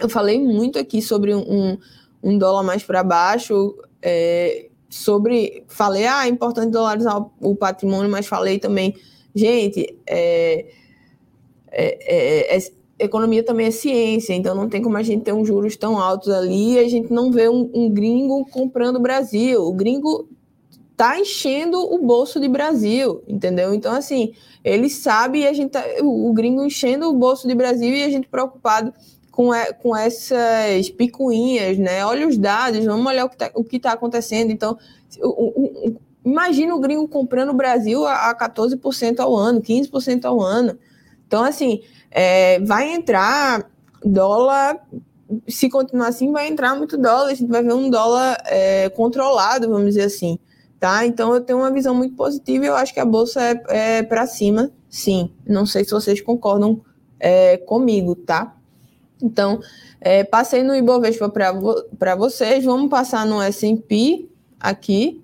Eu 0.00 0.08
falei 0.08 0.40
muito 0.40 0.78
aqui 0.78 1.02
sobre 1.02 1.34
um, 1.34 1.76
um 2.22 2.38
dólar 2.38 2.62
mais 2.62 2.82
para 2.82 3.04
baixo, 3.04 3.76
é, 4.00 4.68
sobre. 4.88 5.64
Falei, 5.68 6.06
ah, 6.06 6.26
é 6.26 6.30
importante 6.30 6.70
dolarizar 6.70 7.22
o 7.40 7.54
patrimônio, 7.54 8.10
mas 8.10 8.26
falei 8.26 8.58
também, 8.58 8.94
gente, 9.34 9.98
é, 10.06 10.66
é, 11.70 12.56
é, 12.56 12.56
é, 12.56 12.72
economia 13.04 13.42
também 13.42 13.66
é 13.66 13.70
ciência, 13.70 14.34
então 14.34 14.54
não 14.54 14.68
tem 14.68 14.82
como 14.82 14.96
a 14.96 15.02
gente 15.02 15.22
ter 15.24 15.32
uns 15.32 15.46
juros 15.46 15.76
tão 15.76 15.98
altos 15.98 16.28
ali 16.28 16.74
e 16.74 16.78
a 16.78 16.88
gente 16.88 17.12
não 17.12 17.30
vê 17.30 17.48
um, 17.48 17.70
um 17.74 17.90
gringo 17.90 18.44
comprando 18.50 18.96
o 18.96 19.00
Brasil. 19.00 19.62
O 19.62 19.72
gringo 19.72 20.28
tá 20.96 21.18
enchendo 21.18 21.78
o 21.78 21.98
bolso 21.98 22.38
de 22.38 22.48
Brasil, 22.48 23.22
entendeu? 23.26 23.74
Então, 23.74 23.92
assim, 23.94 24.32
ele 24.62 24.88
sabe 24.88 25.40
e 25.40 25.46
a 25.46 25.52
gente 25.52 25.70
tá, 25.70 25.84
o 26.00 26.32
gringo 26.32 26.64
enchendo 26.64 27.08
o 27.08 27.14
bolso 27.14 27.48
de 27.48 27.54
Brasil 27.54 27.94
e 27.94 28.04
a 28.04 28.08
gente 28.08 28.28
preocupado 28.28 28.92
com, 29.30 29.50
com 29.82 29.96
essas 29.96 30.90
picuinhas, 30.90 31.78
né? 31.78 32.04
Olha 32.04 32.28
os 32.28 32.38
dados, 32.38 32.84
vamos 32.84 33.06
olhar 33.06 33.24
o 33.24 33.64
que 33.64 33.76
está 33.76 33.90
tá 33.90 33.94
acontecendo. 33.94 34.52
Então, 34.52 34.78
o, 35.20 35.88
o, 35.88 35.96
imagina 36.24 36.74
o 36.74 36.80
gringo 36.80 37.08
comprando 37.08 37.50
o 37.50 37.54
Brasil 37.54 38.06
a, 38.06 38.30
a 38.30 38.38
14% 38.38 39.18
ao 39.18 39.34
ano, 39.34 39.60
15% 39.60 40.24
ao 40.24 40.40
ano. 40.40 40.78
Então, 41.26 41.42
assim, 41.42 41.82
é, 42.12 42.60
vai 42.60 42.92
entrar 42.92 43.70
dólar, 44.04 44.78
se 45.48 45.68
continuar 45.70 46.08
assim, 46.08 46.30
vai 46.30 46.48
entrar 46.48 46.76
muito 46.76 46.98
dólar, 46.98 47.30
a 47.30 47.34
gente 47.34 47.48
vai 47.48 47.62
ver 47.62 47.72
um 47.72 47.88
dólar 47.88 48.36
é, 48.46 48.90
controlado, 48.90 49.68
vamos 49.68 49.86
dizer 49.86 50.04
assim, 50.04 50.38
tá? 50.78 51.06
Então, 51.06 51.34
eu 51.34 51.40
tenho 51.40 51.58
uma 51.58 51.70
visão 51.70 51.94
muito 51.94 52.14
positiva 52.14 52.64
e 52.64 52.68
eu 52.68 52.76
acho 52.76 52.92
que 52.92 53.00
a 53.00 53.04
bolsa 53.04 53.40
é, 53.40 53.62
é 53.68 54.02
para 54.02 54.26
cima, 54.26 54.70
sim. 54.88 55.30
Não 55.46 55.64
sei 55.64 55.84
se 55.84 55.90
vocês 55.90 56.20
concordam 56.20 56.82
é, 57.18 57.56
comigo, 57.56 58.14
tá? 58.14 58.54
Então, 59.22 59.60
é, 60.00 60.24
passei 60.24 60.62
no 60.62 60.74
Ibovespa 60.74 61.28
para 61.28 62.14
vocês, 62.16 62.64
vamos 62.64 62.90
passar 62.90 63.24
no 63.24 63.40
S&P 63.40 64.28
aqui. 64.60 65.22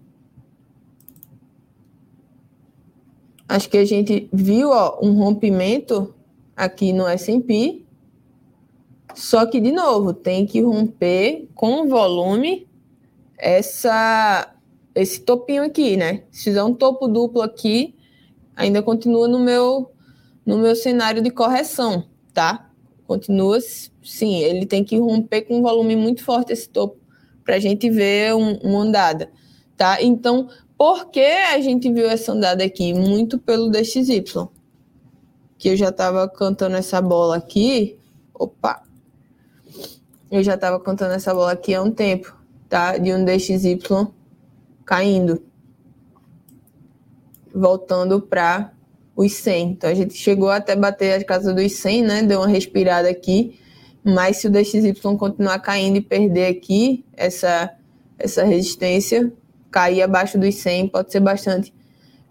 Acho 3.48 3.68
que 3.68 3.78
a 3.78 3.84
gente 3.84 4.28
viu 4.32 4.70
ó, 4.70 4.98
um 5.02 5.14
rompimento 5.14 6.14
aqui 6.58 6.92
no 6.92 7.06
S&P, 7.06 7.84
só 9.14 9.46
que, 9.46 9.60
de 9.60 9.70
novo, 9.72 10.12
tem 10.12 10.44
que 10.44 10.60
romper 10.60 11.48
com 11.54 11.88
volume 11.88 12.68
essa, 13.38 14.54
esse 14.94 15.20
topinho 15.20 15.62
aqui, 15.62 15.96
né? 15.96 16.24
Se 16.30 16.44
fizer 16.44 16.62
um 16.62 16.74
topo 16.74 17.06
duplo 17.06 17.42
aqui, 17.42 17.94
ainda 18.56 18.82
continua 18.82 19.28
no 19.28 19.38
meu, 19.38 19.90
no 20.44 20.58
meu 20.58 20.74
cenário 20.74 21.22
de 21.22 21.30
correção, 21.30 22.04
tá? 22.34 22.70
Continua, 23.06 23.58
sim, 23.60 24.40
ele 24.40 24.66
tem 24.66 24.84
que 24.84 24.98
romper 24.98 25.42
com 25.42 25.58
um 25.58 25.62
volume 25.62 25.96
muito 25.96 26.24
forte 26.24 26.52
esse 26.52 26.68
topo 26.68 26.98
para 27.44 27.56
a 27.56 27.60
gente 27.60 27.88
ver 27.88 28.34
um, 28.34 28.56
uma 28.58 28.80
andada, 28.80 29.30
tá? 29.76 30.02
Então, 30.02 30.48
por 30.76 31.06
que 31.10 31.20
a 31.20 31.60
gente 31.60 31.90
viu 31.92 32.08
essa 32.08 32.32
andada 32.32 32.62
aqui? 32.62 32.92
Muito 32.92 33.38
pelo 33.38 33.70
DXY. 33.70 34.48
Que 35.58 35.70
eu 35.70 35.76
já 35.76 35.88
estava 35.88 36.28
cantando 36.28 36.76
essa 36.76 37.02
bola 37.02 37.36
aqui. 37.36 37.98
Opa! 38.32 38.82
Eu 40.30 40.42
já 40.42 40.54
estava 40.54 40.78
cantando 40.78 41.14
essa 41.14 41.34
bola 41.34 41.52
aqui 41.52 41.74
há 41.74 41.82
um 41.82 41.90
tempo, 41.90 42.36
tá? 42.68 42.96
De 42.96 43.12
um 43.12 43.24
DXY 43.24 43.78
caindo. 44.84 45.42
Voltando 47.52 48.20
para 48.20 48.72
os 49.16 49.32
100. 49.32 49.70
Então 49.70 49.90
a 49.90 49.94
gente 49.94 50.14
chegou 50.14 50.48
até 50.48 50.76
bater 50.76 51.20
a 51.20 51.24
casa 51.24 51.52
dos 51.52 51.72
100, 51.72 52.02
né? 52.02 52.22
Deu 52.22 52.38
uma 52.38 52.46
respirada 52.46 53.08
aqui. 53.08 53.58
Mas 54.04 54.36
se 54.36 54.46
o 54.46 54.50
DXY 54.50 54.94
continuar 55.18 55.58
caindo 55.58 55.96
e 55.96 56.00
perder 56.00 56.46
aqui 56.46 57.04
essa, 57.16 57.74
essa 58.18 58.44
resistência, 58.44 59.32
cair 59.70 60.02
abaixo 60.02 60.38
dos 60.38 60.54
100 60.54 60.88
pode 60.88 61.10
ser 61.10 61.20
bastante 61.20 61.74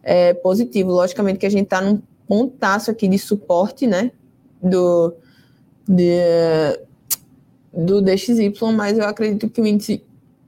é, 0.02 0.34
positivo. 0.34 0.92
Logicamente 0.92 1.40
que 1.40 1.46
a 1.46 1.52
gente 1.52 1.66
está 1.66 1.82
num 1.82 2.02
pontaço 2.28 2.92
aqui 2.92 3.08
de 3.08 3.18
suporte, 3.18 3.88
né? 3.88 4.12
Do, 4.62 5.14
de, 5.88 6.20
do 7.74 8.02
DXY, 8.02 8.54
mas 8.76 8.98
eu 8.98 9.06
acredito 9.06 9.50
que 9.50 9.62
o 9.62 9.66
índice 9.66 10.04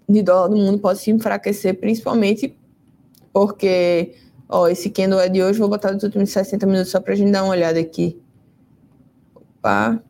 de 0.07 0.21
dólar 0.23 0.47
do 0.49 0.57
mundo 0.57 0.79
pode 0.79 0.99
se 0.99 1.11
enfraquecer, 1.11 1.79
principalmente 1.79 2.55
porque 3.31 4.15
ó, 4.49 4.67
esse 4.67 4.89
candle 4.89 5.19
é 5.19 5.29
de 5.29 5.43
hoje, 5.43 5.59
vou 5.59 5.69
botar 5.69 5.91
dos 5.91 6.03
últimos 6.03 6.31
60 6.31 6.65
minutos 6.65 6.91
só 6.91 6.99
para 6.99 7.15
gente 7.15 7.31
dar 7.31 7.43
uma 7.43 7.51
olhada 7.51 7.79
aqui. 7.79 8.19
Opa. 9.35 10.01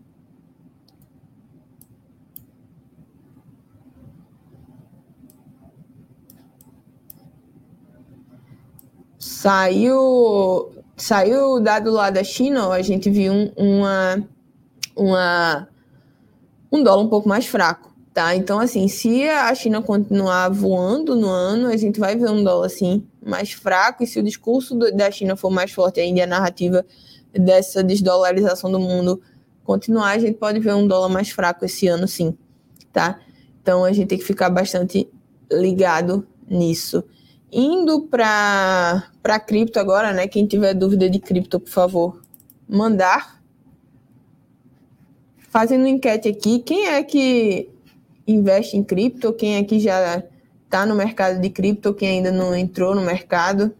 Saiu 9.20 10.79
saiu 11.00 11.54
o 11.54 11.60
dado 11.60 11.92
lá 11.92 12.10
da 12.10 12.24
China, 12.24 12.70
a 12.70 12.82
gente 12.82 13.10
viu 13.10 13.34
um, 13.34 13.52
uma, 13.56 14.28
uma, 14.96 15.68
um 16.72 16.84
dólar 16.84 17.04
um 17.04 17.08
pouco 17.08 17.28
mais 17.28 17.46
fraco, 17.46 17.94
tá? 18.14 18.36
Então, 18.36 18.60
assim, 18.60 18.88
se 18.88 19.24
a 19.28 19.54
China 19.56 19.82
continuar 19.82 20.50
voando 20.50 21.16
no 21.16 21.30
ano, 21.30 21.68
a 21.68 21.78
gente 21.78 22.00
vai 22.00 22.16
ver 22.16 22.30
um 22.30 22.44
dólar, 22.44 22.68
assim, 22.68 23.08
mais 23.26 23.52
fraco, 23.52 24.04
e 24.04 24.08
se 24.08 24.20
o 24.20 24.24
discurso 24.24 24.76
do, 24.76 24.92
da 24.92 25.10
China 25.10 25.36
for 25.36 25.50
mais 25.50 25.72
forte 25.72 26.00
ainda, 26.00 26.24
a 26.24 26.28
narrativa 26.28 26.86
dessa 27.32 27.84
desdolarização 27.84 28.72
do 28.72 28.80
mundo 28.80 29.22
continuar, 29.64 30.12
a 30.12 30.20
gente 30.20 30.38
pode 30.38 30.60
ver 30.60 30.74
um 30.74 30.88
dólar 30.88 31.10
mais 31.10 31.30
fraco 31.30 31.64
esse 31.64 31.88
ano, 31.88 32.08
sim, 32.08 32.38
tá? 32.92 33.20
Então, 33.62 33.86
a 33.86 33.92
gente 33.94 34.08
tem 34.08 34.18
que 34.18 34.26
ficar 34.26 34.50
bastante 34.50 35.10
ligado 35.52 36.28
nisso. 36.50 37.04
Indo 37.52 38.02
para 38.02 39.40
cripto 39.48 39.80
agora, 39.80 40.14
né? 40.14 40.28
Quem 40.28 40.46
tiver 40.46 40.74
dúvida 40.74 41.10
de 41.10 41.20
cripto, 41.20 41.60
por 41.60 41.70
favor, 41.70 42.22
mandar. 42.68 43.42
Fazendo 45.50 45.88
enquete 45.88 46.30
aqui, 46.30 46.60
quem 46.60 46.88
é 46.88 47.04
que 47.04 47.70
investe 48.28 48.78
em 48.78 48.84
cripto? 48.84 49.34
Quem 49.34 49.56
é 49.56 49.64
que 49.64 49.80
já 49.80 50.24
está 50.64 50.86
no 50.86 50.94
mercado 50.94 51.42
de 51.42 51.50
cripto? 51.50 51.94
Quem 51.94 52.10
ainda 52.10 52.32
não 52.32 52.56
entrou 52.56 52.94
no 52.94 53.02
mercado? 53.02 53.74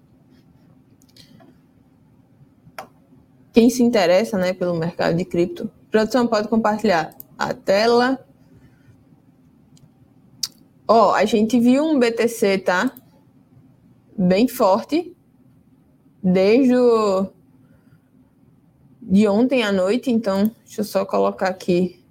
Quem 3.54 3.70
se 3.70 3.84
interessa, 3.84 4.38
né, 4.38 4.54
pelo 4.54 4.76
mercado 4.76 5.16
de 5.16 5.26
cripto? 5.26 5.70
Produção 5.92 6.26
pode 6.26 6.48
compartilhar 6.48 7.16
a 7.38 7.54
tela. 7.54 8.26
Ó, 10.88 11.14
a 11.14 11.26
gente 11.26 11.60
viu 11.60 11.84
um 11.84 12.00
BTC, 12.00 12.58
tá? 12.60 12.92
Bem 14.20 14.50
forte 14.50 15.16
desde 16.22 16.76
o, 16.76 17.28
de 19.02 19.26
ontem 19.30 19.64
à 19.64 19.72
noite, 19.72 20.12
então 20.12 20.52
deixa 20.66 20.82
eu 20.82 20.86
só 20.86 21.06
colocar 21.06 21.48
aqui 21.48 22.04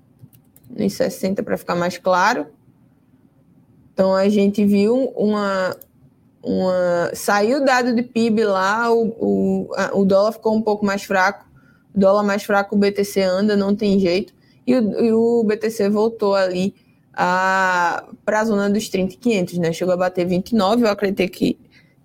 nos 0.70 0.94
60 0.94 1.42
para 1.42 1.58
ficar 1.58 1.74
mais 1.74 1.98
claro. 1.98 2.46
Então 3.92 4.14
a 4.14 4.26
gente 4.30 4.64
viu 4.64 5.12
uma, 5.14 5.76
uma 6.42 7.10
saiu 7.12 7.58
o 7.58 7.64
dado 7.64 7.94
de 7.94 8.02
PIB 8.02 8.44
lá, 8.44 8.90
o, 8.90 9.08
o, 9.18 9.74
a, 9.76 9.94
o 9.94 10.06
dólar 10.06 10.32
ficou 10.32 10.56
um 10.56 10.62
pouco 10.62 10.86
mais 10.86 11.02
fraco, 11.02 11.44
dólar 11.94 12.22
mais 12.22 12.42
fraco, 12.42 12.74
o 12.74 12.78
BTC 12.78 13.20
anda, 13.20 13.54
não 13.54 13.76
tem 13.76 13.98
jeito, 13.98 14.32
e 14.66 14.74
o, 14.74 15.04
e 15.04 15.12
o 15.12 15.44
BTC 15.44 15.90
voltou 15.90 16.34
ali 16.34 16.74
para 17.12 18.40
a 18.40 18.44
zona 18.44 18.70
dos 18.70 18.88
30,500, 18.88 19.58
né? 19.58 19.72
Chegou 19.72 19.92
a 19.92 19.96
bater 19.96 20.24
29, 20.24 20.84
eu 20.84 20.88
acreditei 20.88 21.28
que 21.28 21.58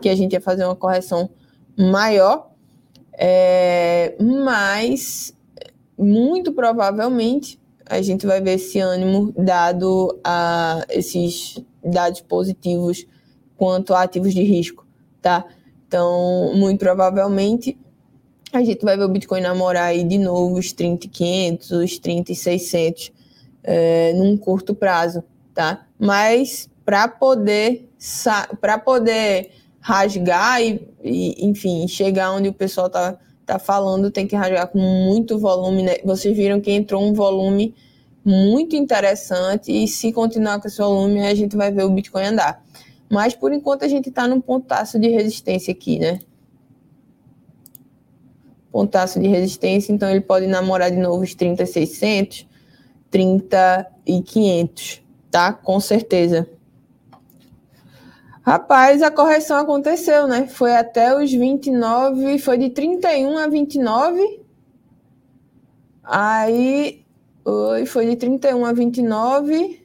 que 0.04 0.10
a 0.10 0.16
gente 0.16 0.34
ia 0.34 0.42
fazer 0.42 0.66
uma 0.66 0.76
correção 0.76 1.30
maior, 1.78 2.52
é, 3.14 4.16
mas 4.20 5.34
muito 5.98 6.52
provavelmente 6.52 7.58
a 7.86 8.02
gente 8.02 8.26
vai 8.26 8.42
ver 8.42 8.56
esse 8.56 8.80
ânimo 8.80 9.34
dado 9.38 10.20
a 10.24 10.84
esses 10.90 11.58
dados 11.82 12.20
positivos 12.20 13.06
quanto 13.56 13.94
a 13.94 14.04
ativos 14.04 14.34
de 14.34 14.44
risco, 14.44 14.86
tá? 15.22 15.46
Então, 15.88 16.54
muito 16.54 16.80
provavelmente 16.80 17.78
a 18.52 18.62
gente 18.62 18.84
vai 18.84 18.98
ver 18.98 19.04
o 19.04 19.10
Bitcoin 19.10 19.42
namorar 19.42 19.86
aí 19.86 20.04
de 20.04 20.18
novo 20.18 20.58
os 20.58 20.74
30,500, 20.74 21.72
os 21.72 21.98
30,600 21.98 23.12
é, 23.64 24.14
num 24.14 24.36
curto 24.36 24.76
prazo, 24.76 25.24
tá? 25.54 25.88
Mas 25.98 26.70
para 26.86 27.08
poder 27.08 27.90
para 28.60 28.78
poder 28.78 29.63
rasgar 29.84 30.62
e, 30.62 30.88
e, 31.04 31.46
enfim, 31.46 31.86
chegar 31.90 32.32
onde 32.32 32.48
o 32.48 32.54
pessoal 32.54 32.90
tá, 32.90 33.20
tá 33.46 33.60
falando, 33.60 34.10
tem 34.10 34.26
que 34.26 34.34
rasgar 34.34 34.70
com 34.70 34.80
muito 34.80 35.38
volume, 35.38 35.84
né? 35.84 35.98
Vocês 36.06 36.36
viram 36.36 36.62
que 36.62 36.72
entrou 36.72 37.04
um 37.04 37.14
volume 37.14 37.76
muito 38.24 38.78
interessante 38.78 39.74
e 39.74 39.86
se 39.86 40.14
continuar 40.14 40.62
com 40.62 40.70
esse 40.70 40.78
volume, 40.78 41.28
a 41.28 41.36
gente 41.36 41.58
vai 41.58 41.70
ver 41.70 41.84
o 41.84 41.90
Bitcoin 41.90 42.24
andar. 42.24 42.64
Mas 43.12 43.36
por 43.36 43.52
enquanto 43.52 43.84
a 43.84 43.88
gente 43.90 44.08
está 44.08 44.26
num 44.26 44.40
pontaço 44.40 44.98
de 44.98 45.10
resistência 45.10 45.74
aqui, 45.74 46.00
né? 46.00 46.20
Pontaço 48.72 49.20
de 49.20 49.28
resistência, 49.28 49.92
então 49.92 50.10
ele 50.10 50.22
pode 50.22 50.48
namorar 50.48 50.90
de 50.90 50.98
novo 50.98 51.22
os 51.22 51.36
30,600, 51.36 52.48
30 53.12 53.92
e 54.06 54.22
500, 54.22 55.02
tá? 55.30 55.52
Com 55.52 55.78
certeza. 55.82 56.50
Rapaz, 58.46 59.02
a 59.02 59.10
correção 59.10 59.58
aconteceu, 59.58 60.28
né? 60.28 60.48
Foi 60.48 60.76
até 60.76 61.16
os 61.16 61.32
29, 61.32 62.38
foi 62.40 62.58
de 62.58 62.70
31 62.72 63.38
a 63.38 63.48
29. 63.48 64.42
Aí 66.04 67.06
foi 67.88 68.06
de 68.08 68.18
31 68.18 68.66
a 68.66 68.74
29. 68.74 69.82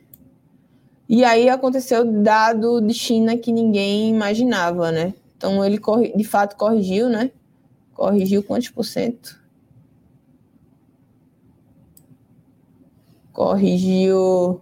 E 1.08 1.24
aí 1.24 1.48
aconteceu 1.48 2.04
dado 2.04 2.80
de 2.80 2.92
China 2.92 3.36
que 3.36 3.52
ninguém 3.52 4.10
imaginava, 4.10 4.90
né? 4.90 5.14
Então 5.36 5.64
ele 5.64 5.80
de 6.16 6.24
fato 6.24 6.56
corrigiu, 6.56 7.08
né? 7.08 7.30
Corrigiu 7.94 8.42
quantos 8.42 8.70
por 8.70 8.84
cento? 8.84 9.40
Corrigiu 13.32 14.60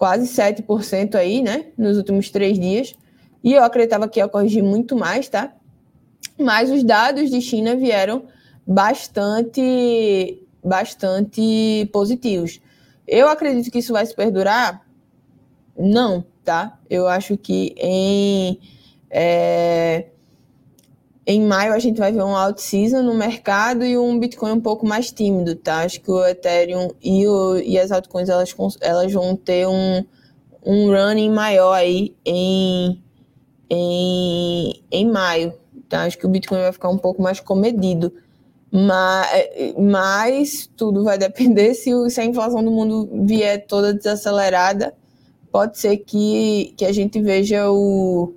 quase 0.00 0.26
7% 0.26 1.14
aí, 1.14 1.42
né, 1.42 1.66
nos 1.76 1.98
últimos 1.98 2.30
três 2.30 2.58
dias. 2.58 2.94
E 3.44 3.52
eu 3.52 3.62
acreditava 3.62 4.08
que 4.08 4.18
ia 4.18 4.26
corrigir 4.26 4.62
muito 4.62 4.96
mais, 4.96 5.28
tá? 5.28 5.52
Mas 6.38 6.70
os 6.70 6.82
dados 6.82 7.28
de 7.28 7.38
China 7.42 7.76
vieram 7.76 8.24
bastante, 8.66 10.42
bastante 10.64 11.86
positivos. 11.92 12.62
Eu 13.06 13.28
acredito 13.28 13.70
que 13.70 13.80
isso 13.80 13.92
vai 13.92 14.06
se 14.06 14.16
perdurar? 14.16 14.80
Não, 15.78 16.24
tá? 16.42 16.78
Eu 16.88 17.06
acho 17.06 17.36
que 17.36 17.74
em 17.76 18.58
é, 19.10 20.06
em 21.30 21.40
maio 21.46 21.72
a 21.72 21.78
gente 21.78 21.98
vai 21.98 22.10
ver 22.10 22.22
um 22.22 22.36
out 22.36 22.60
season 22.60 23.02
no 23.02 23.14
mercado 23.14 23.84
e 23.84 23.96
um 23.96 24.18
Bitcoin 24.18 24.52
um 24.52 24.60
pouco 24.60 24.84
mais 24.84 25.12
tímido, 25.12 25.54
tá? 25.54 25.82
Acho 25.82 26.00
que 26.00 26.10
o 26.10 26.24
Ethereum 26.26 26.90
e, 27.00 27.26
o, 27.26 27.56
e 27.58 27.78
as 27.78 27.92
altcoins 27.92 28.28
elas, 28.28 28.54
elas 28.80 29.12
vão 29.12 29.36
ter 29.36 29.66
um, 29.68 30.04
um 30.64 30.90
running 30.90 31.30
maior 31.30 31.72
aí 31.72 32.16
em, 32.24 33.00
em, 33.70 34.82
em 34.90 35.08
maio, 35.08 35.54
tá? 35.88 36.02
Acho 36.02 36.18
que 36.18 36.26
o 36.26 36.28
Bitcoin 36.28 36.58
vai 36.58 36.72
ficar 36.72 36.88
um 36.88 36.98
pouco 36.98 37.22
mais 37.22 37.38
comedido. 37.38 38.12
Mas, 38.72 39.28
mas 39.78 40.70
tudo 40.76 41.04
vai 41.04 41.18
depender 41.18 41.74
se, 41.74 41.90
se 42.10 42.20
a 42.20 42.24
inflação 42.24 42.62
do 42.64 42.70
mundo 42.70 43.08
vier 43.24 43.66
toda 43.66 43.94
desacelerada. 43.94 44.94
Pode 45.52 45.78
ser 45.78 45.96
que, 45.98 46.74
que 46.76 46.84
a 46.84 46.92
gente 46.92 47.20
veja 47.20 47.70
o, 47.70 48.32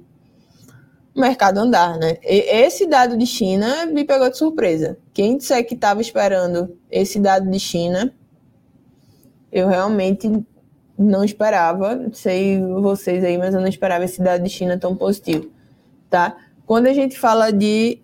o 1.16 1.20
mercado 1.20 1.60
andar, 1.60 1.98
né? 1.98 2.18
E 2.24 2.40
esse 2.64 2.88
dado 2.88 3.16
de 3.18 3.26
China 3.26 3.86
me 3.86 4.04
pegou 4.04 4.30
de 4.30 4.38
surpresa. 4.38 4.98
Quem 5.14 5.38
disser 5.38 5.66
que 5.66 5.76
estava 5.76 6.02
esperando 6.02 6.76
esse 6.90 7.20
dado 7.20 7.50
de 7.50 7.60
China, 7.60 8.14
eu 9.52 9.68
realmente 9.68 10.44
não 10.98 11.24
esperava. 11.24 12.10
Sei 12.14 12.60
vocês 12.62 13.24
aí, 13.24 13.38
mas 13.38 13.54
eu 13.54 13.62
não 13.62 13.68
esperava 13.68 14.06
esse 14.06 14.22
dado 14.22 14.44
de 14.44 14.50
China 14.50 14.78
tão 14.78 14.96
positivo, 14.96 15.52
tá? 16.10 16.36
Quando 16.66 16.88
a 16.88 16.94
gente 16.94 17.20
fala 17.20 17.52
de 17.52 18.00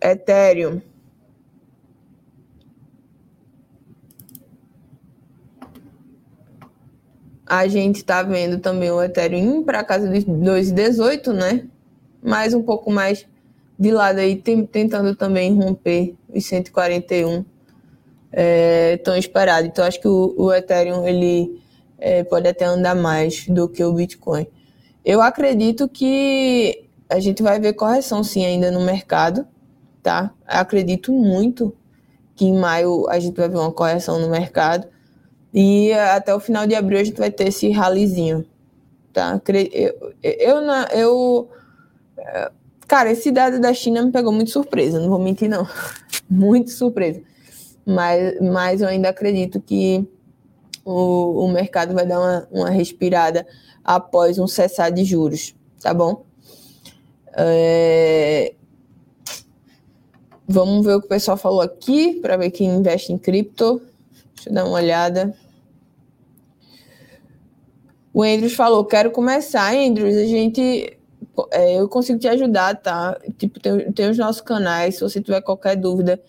Ethereum, 0.00 0.82
a 7.46 7.66
gente 7.66 7.96
está 7.96 8.22
vendo 8.22 8.58
também 8.58 8.90
o 8.90 9.02
Ethereum 9.02 9.62
para 9.62 9.84
casa 9.84 10.08
de 10.08 10.26
2,18, 10.26 11.32
né? 11.32 11.68
Mas 12.24 12.54
um 12.54 12.62
pouco 12.62 12.90
mais 12.90 13.26
de 13.78 13.90
lado 13.92 14.18
aí, 14.18 14.36
tentando 14.36 15.14
também 15.14 15.54
romper 15.54 16.14
os 16.32 16.46
141 16.46 17.44
é, 18.32 18.96
tão 18.98 19.14
esperado. 19.14 19.66
Então 19.66 19.84
acho 19.84 20.00
que 20.00 20.08
o, 20.08 20.34
o 20.38 20.52
Ethereum 20.52 21.06
ele 21.06 21.60
é, 21.98 22.24
pode 22.24 22.48
até 22.48 22.64
andar 22.64 22.94
mais 22.94 23.46
do 23.46 23.68
que 23.68 23.84
o 23.84 23.92
Bitcoin. 23.92 24.46
Eu 25.04 25.20
acredito 25.20 25.86
que 25.86 26.86
a 27.10 27.20
gente 27.20 27.42
vai 27.42 27.60
ver 27.60 27.74
correção 27.74 28.24
sim 28.24 28.46
ainda 28.46 28.70
no 28.70 28.80
mercado, 28.80 29.46
tá? 30.02 30.32
Acredito 30.46 31.12
muito 31.12 31.76
que 32.34 32.46
em 32.46 32.56
maio 32.58 33.06
a 33.10 33.18
gente 33.18 33.36
vai 33.36 33.50
ver 33.50 33.58
uma 33.58 33.70
correção 33.70 34.18
no 34.18 34.30
mercado 34.30 34.86
e 35.52 35.92
até 35.92 36.34
o 36.34 36.40
final 36.40 36.66
de 36.66 36.74
abril 36.74 36.98
a 36.98 37.04
gente 37.04 37.18
vai 37.18 37.30
ter 37.30 37.48
esse 37.48 37.70
ralizinho, 37.70 38.46
tá? 39.12 39.40
Eu, 39.72 40.14
eu, 40.22 40.60
eu, 40.60 40.60
eu 40.92 41.48
Cara, 42.86 43.10
esse 43.10 43.30
dado 43.30 43.60
da 43.60 43.72
China 43.72 44.02
me 44.02 44.12
pegou 44.12 44.32
muito 44.32 44.50
surpresa, 44.50 45.00
não 45.00 45.08
vou 45.08 45.18
mentir, 45.18 45.48
não. 45.48 45.66
muito 46.28 46.70
surpresa. 46.70 47.22
Mas, 47.84 48.40
mas 48.40 48.80
eu 48.80 48.88
ainda 48.88 49.08
acredito 49.08 49.60
que 49.60 50.06
o, 50.84 51.44
o 51.44 51.48
mercado 51.48 51.94
vai 51.94 52.06
dar 52.06 52.20
uma, 52.20 52.48
uma 52.50 52.70
respirada 52.70 53.46
após 53.82 54.38
um 54.38 54.46
cessar 54.46 54.92
de 54.92 55.04
juros, 55.04 55.54
tá 55.80 55.92
bom? 55.92 56.24
É... 57.36 58.54
Vamos 60.46 60.84
ver 60.84 60.94
o 60.94 61.00
que 61.00 61.06
o 61.06 61.08
pessoal 61.08 61.36
falou 61.36 61.62
aqui, 61.62 62.14
para 62.20 62.36
ver 62.36 62.50
quem 62.50 62.68
investe 62.68 63.12
em 63.12 63.18
cripto. 63.18 63.80
Deixa 64.34 64.50
eu 64.50 64.54
dar 64.54 64.64
uma 64.66 64.74
olhada. 64.74 65.34
O 68.12 68.22
Andrews 68.22 68.54
falou, 68.54 68.84
quero 68.84 69.10
começar, 69.10 69.74
Andrews, 69.74 70.14
a 70.14 70.26
gente, 70.26 70.98
é, 71.50 71.78
eu 71.78 71.88
consigo 71.88 72.18
te 72.18 72.28
ajudar, 72.28 72.76
tá? 72.76 73.18
Tipo, 73.36 73.60
tem, 73.60 73.92
tem 73.92 74.10
os 74.10 74.18
nossos 74.18 74.40
canais, 74.40 74.96
se 74.96 75.00
você 75.00 75.20
tiver 75.20 75.40
qualquer 75.40 75.76
dúvida. 75.76 76.20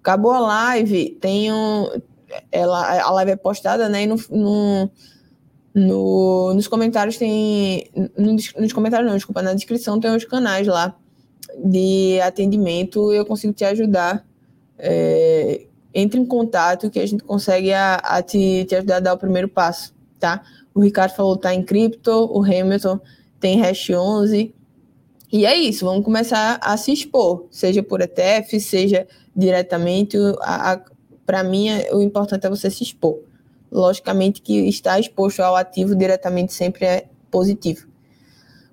Acabou 0.00 0.32
a 0.32 0.40
live, 0.40 1.10
tem 1.20 1.52
um, 1.52 1.88
ela, 2.50 3.00
a 3.02 3.10
live 3.10 3.32
é 3.32 3.36
postada, 3.36 3.88
né? 3.88 4.04
E 4.04 4.06
no, 4.06 4.16
no, 4.30 4.90
no 5.74 6.54
nos 6.54 6.68
comentários 6.68 7.16
tem. 7.16 7.90
No, 8.16 8.32
nos 8.32 8.72
comentários 8.72 9.08
não, 9.08 9.16
desculpa, 9.16 9.42
na 9.42 9.54
descrição 9.54 10.00
tem 10.00 10.14
os 10.14 10.24
canais 10.24 10.66
lá 10.66 10.96
de 11.56 12.20
atendimento. 12.20 13.12
Eu 13.12 13.26
consigo 13.26 13.52
te 13.52 13.64
ajudar. 13.64 14.24
É, 14.78 15.66
entre 15.94 16.20
em 16.20 16.26
contato 16.26 16.90
que 16.90 17.00
a 17.00 17.06
gente 17.06 17.24
consegue 17.24 17.72
a, 17.72 17.94
a 17.96 18.22
te, 18.22 18.66
te 18.66 18.74
ajudar 18.76 18.96
a 18.96 19.00
dar 19.00 19.14
o 19.14 19.18
primeiro 19.18 19.48
passo, 19.48 19.94
tá? 20.20 20.42
O 20.74 20.80
Ricardo 20.80 21.14
falou 21.14 21.38
tá 21.38 21.54
em 21.54 21.62
cripto, 21.62 22.10
o 22.10 22.44
Hamilton 22.44 23.00
tem 23.40 23.60
Hash 23.60 23.90
11. 23.90 24.54
E 25.32 25.44
é 25.44 25.56
isso, 25.56 25.84
vamos 25.84 26.04
começar 26.04 26.58
a 26.62 26.76
se 26.76 26.92
expor, 26.92 27.46
seja 27.50 27.82
por 27.82 28.00
ETF, 28.00 28.60
seja 28.60 29.06
diretamente. 29.34 30.16
A, 30.40 30.80
para 31.24 31.42
mim, 31.42 31.68
o 31.92 32.00
importante 32.00 32.46
é 32.46 32.50
você 32.50 32.70
se 32.70 32.82
expor. 32.82 33.18
Logicamente 33.70 34.40
que 34.40 34.68
estar 34.68 34.98
exposto 35.00 35.40
ao 35.40 35.56
ativo 35.56 35.94
diretamente 35.96 36.52
sempre 36.52 36.84
é 36.84 37.08
positivo. 37.30 37.88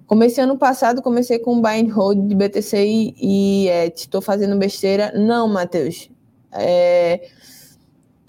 Comecei 0.05 0.43
ano 0.43 0.57
passado, 0.57 1.01
comecei 1.01 1.39
com 1.39 1.59
buy 1.59 1.81
and 1.81 1.91
hold 1.91 2.27
de 2.27 2.35
BTC 2.35 3.15
e 3.17 3.67
estou 3.95 4.21
fazendo 4.21 4.55
besteira. 4.57 5.11
Não, 5.15 5.47
Matheus. 5.47 6.09
É, 6.51 7.27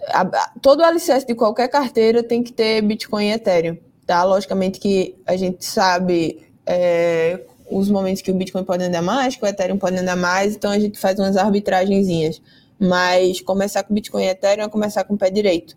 a, 0.08 0.22
a, 0.22 0.52
todo 0.62 0.80
o 0.80 0.84
alicerce 0.84 1.26
de 1.26 1.34
qualquer 1.34 1.68
carteira 1.68 2.22
tem 2.22 2.42
que 2.42 2.52
ter 2.52 2.80
Bitcoin 2.80 3.26
e 3.26 3.32
Ethereum. 3.32 3.76
Tá? 4.06 4.22
Logicamente 4.24 4.78
que 4.78 5.14
a 5.26 5.36
gente 5.36 5.64
sabe 5.64 6.46
é, 6.66 7.40
os 7.70 7.90
momentos 7.90 8.22
que 8.22 8.30
o 8.30 8.34
Bitcoin 8.34 8.64
pode 8.64 8.84
andar 8.84 9.02
mais, 9.02 9.36
que 9.36 9.44
o 9.44 9.46
Ethereum 9.46 9.78
pode 9.78 9.96
andar 9.96 10.16
mais, 10.16 10.54
então 10.54 10.70
a 10.70 10.78
gente 10.78 10.98
faz 10.98 11.18
umas 11.18 11.36
arbitragenzinhas. 11.36 12.40
Mas 12.78 13.40
começar 13.40 13.82
com 13.82 13.94
Bitcoin 13.94 14.24
e 14.24 14.28
Ethereum 14.28 14.64
é 14.64 14.68
começar 14.68 15.04
com 15.04 15.14
o 15.14 15.18
pé 15.18 15.30
direito, 15.30 15.76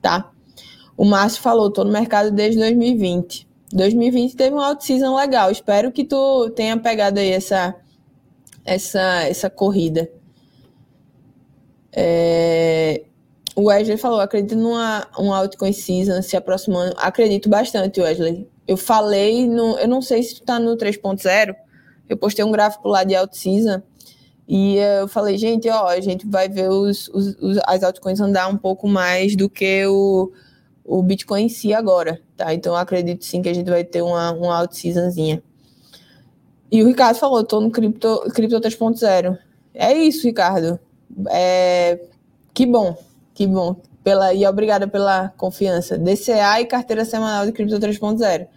tá? 0.00 0.30
O 0.96 1.04
Márcio 1.04 1.40
falou, 1.40 1.70
tô 1.70 1.84
no 1.84 1.92
mercado 1.92 2.30
desde 2.30 2.58
2020. 2.58 3.48
2020 3.72 4.36
teve 4.36 4.54
um 4.54 4.60
out-season 4.60 5.16
legal. 5.16 5.50
Espero 5.50 5.90
que 5.90 6.04
tu 6.04 6.50
tenha 6.50 6.76
pegado 6.76 7.18
aí 7.18 7.30
essa, 7.30 7.74
essa, 8.64 9.22
essa 9.22 9.48
corrida. 9.48 10.10
É... 11.92 13.02
O 13.54 13.64
Wesley 13.64 13.98
falou, 13.98 14.20
acredito 14.20 14.56
numa 14.56 15.06
um 15.18 15.72
season 15.72 16.22
se 16.22 16.36
aproximando. 16.36 16.94
Acredito 16.96 17.48
bastante, 17.48 18.00
Wesley. 18.00 18.48
Eu 18.66 18.76
falei, 18.76 19.46
no, 19.46 19.78
eu 19.78 19.88
não 19.88 20.00
sei 20.00 20.22
se 20.22 20.36
tu 20.36 20.42
tá 20.42 20.58
no 20.58 20.76
3.0, 20.76 21.54
eu 22.08 22.16
postei 22.16 22.44
um 22.44 22.52
gráfico 22.52 22.88
lá 22.88 23.04
de 23.04 23.14
season 23.32 23.82
e 24.48 24.76
eu 24.76 25.08
falei, 25.08 25.36
gente, 25.36 25.68
ó, 25.68 25.86
a 25.86 26.00
gente 26.00 26.26
vai 26.26 26.48
ver 26.48 26.68
os, 26.68 27.08
os, 27.08 27.36
os, 27.40 27.58
as 27.66 27.82
altcoins 27.82 28.20
andar 28.20 28.48
um 28.48 28.56
pouco 28.56 28.88
mais 28.88 29.36
do 29.36 29.48
que 29.48 29.86
o, 29.86 30.32
o 30.84 31.02
Bitcoin 31.02 31.44
em 31.44 31.48
si 31.48 31.72
agora, 31.72 32.20
tá? 32.36 32.52
Então 32.52 32.74
acredito 32.74 33.24
sim 33.24 33.42
que 33.42 33.48
a 33.48 33.54
gente 33.54 33.70
vai 33.70 33.84
ter 33.84 34.02
uma, 34.02 34.32
uma 34.32 34.58
alt 34.58 34.72
seasonzinha. 34.72 35.42
E 36.70 36.82
o 36.82 36.86
Ricardo 36.86 37.18
falou, 37.18 37.44
tô 37.44 37.60
no 37.60 37.70
Crypto, 37.70 38.20
Crypto 38.34 38.60
3.0. 38.60 39.38
É 39.74 39.92
isso, 39.92 40.26
Ricardo. 40.26 40.78
É, 41.30 42.00
que 42.54 42.64
bom, 42.64 42.96
que 43.34 43.46
bom. 43.46 43.76
Pela, 44.02 44.34
e 44.34 44.44
obrigada 44.46 44.88
pela 44.88 45.28
confiança. 45.36 45.96
DCA 45.96 46.60
e 46.60 46.66
carteira 46.66 47.04
semanal 47.04 47.46
de 47.46 47.52
Crypto 47.52 47.78
3.0 47.78 48.48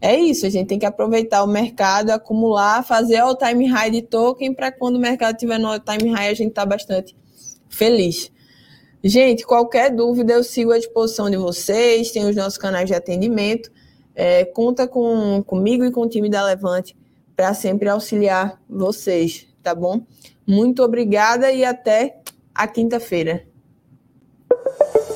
é 0.00 0.14
isso, 0.14 0.46
a 0.46 0.50
gente 0.50 0.68
tem 0.68 0.78
que 0.78 0.86
aproveitar 0.86 1.42
o 1.42 1.46
mercado, 1.46 2.10
acumular, 2.10 2.84
fazer 2.84 3.22
o 3.22 3.34
time 3.34 3.66
high 3.66 3.90
de 3.90 4.02
token 4.02 4.54
para 4.54 4.70
quando 4.70 4.96
o 4.96 5.00
mercado 5.00 5.34
estiver 5.34 5.58
no 5.58 5.78
time 5.78 6.12
high 6.12 6.28
a 6.28 6.34
gente 6.34 6.52
tá 6.52 6.66
bastante 6.66 7.16
feliz. 7.68 8.30
Gente, 9.02 9.44
qualquer 9.46 9.90
dúvida 9.90 10.34
eu 10.34 10.44
sigo 10.44 10.72
à 10.72 10.78
disposição 10.78 11.30
de 11.30 11.36
vocês, 11.36 12.10
tem 12.10 12.24
os 12.28 12.36
nossos 12.36 12.58
canais 12.58 12.86
de 12.86 12.94
atendimento, 12.94 13.70
é, 14.14 14.44
conta 14.44 14.86
com, 14.86 15.42
comigo 15.44 15.84
e 15.84 15.90
com 15.90 16.02
o 16.02 16.08
time 16.08 16.28
da 16.28 16.44
Levante 16.44 16.96
para 17.34 17.54
sempre 17.54 17.88
auxiliar 17.88 18.60
vocês, 18.68 19.46
tá 19.62 19.74
bom? 19.74 20.02
Muito 20.46 20.82
obrigada 20.82 21.52
e 21.52 21.64
até 21.64 22.18
a 22.54 22.66
quinta-feira. 22.66 23.46
Thank 24.66 25.10
you. 25.10 25.15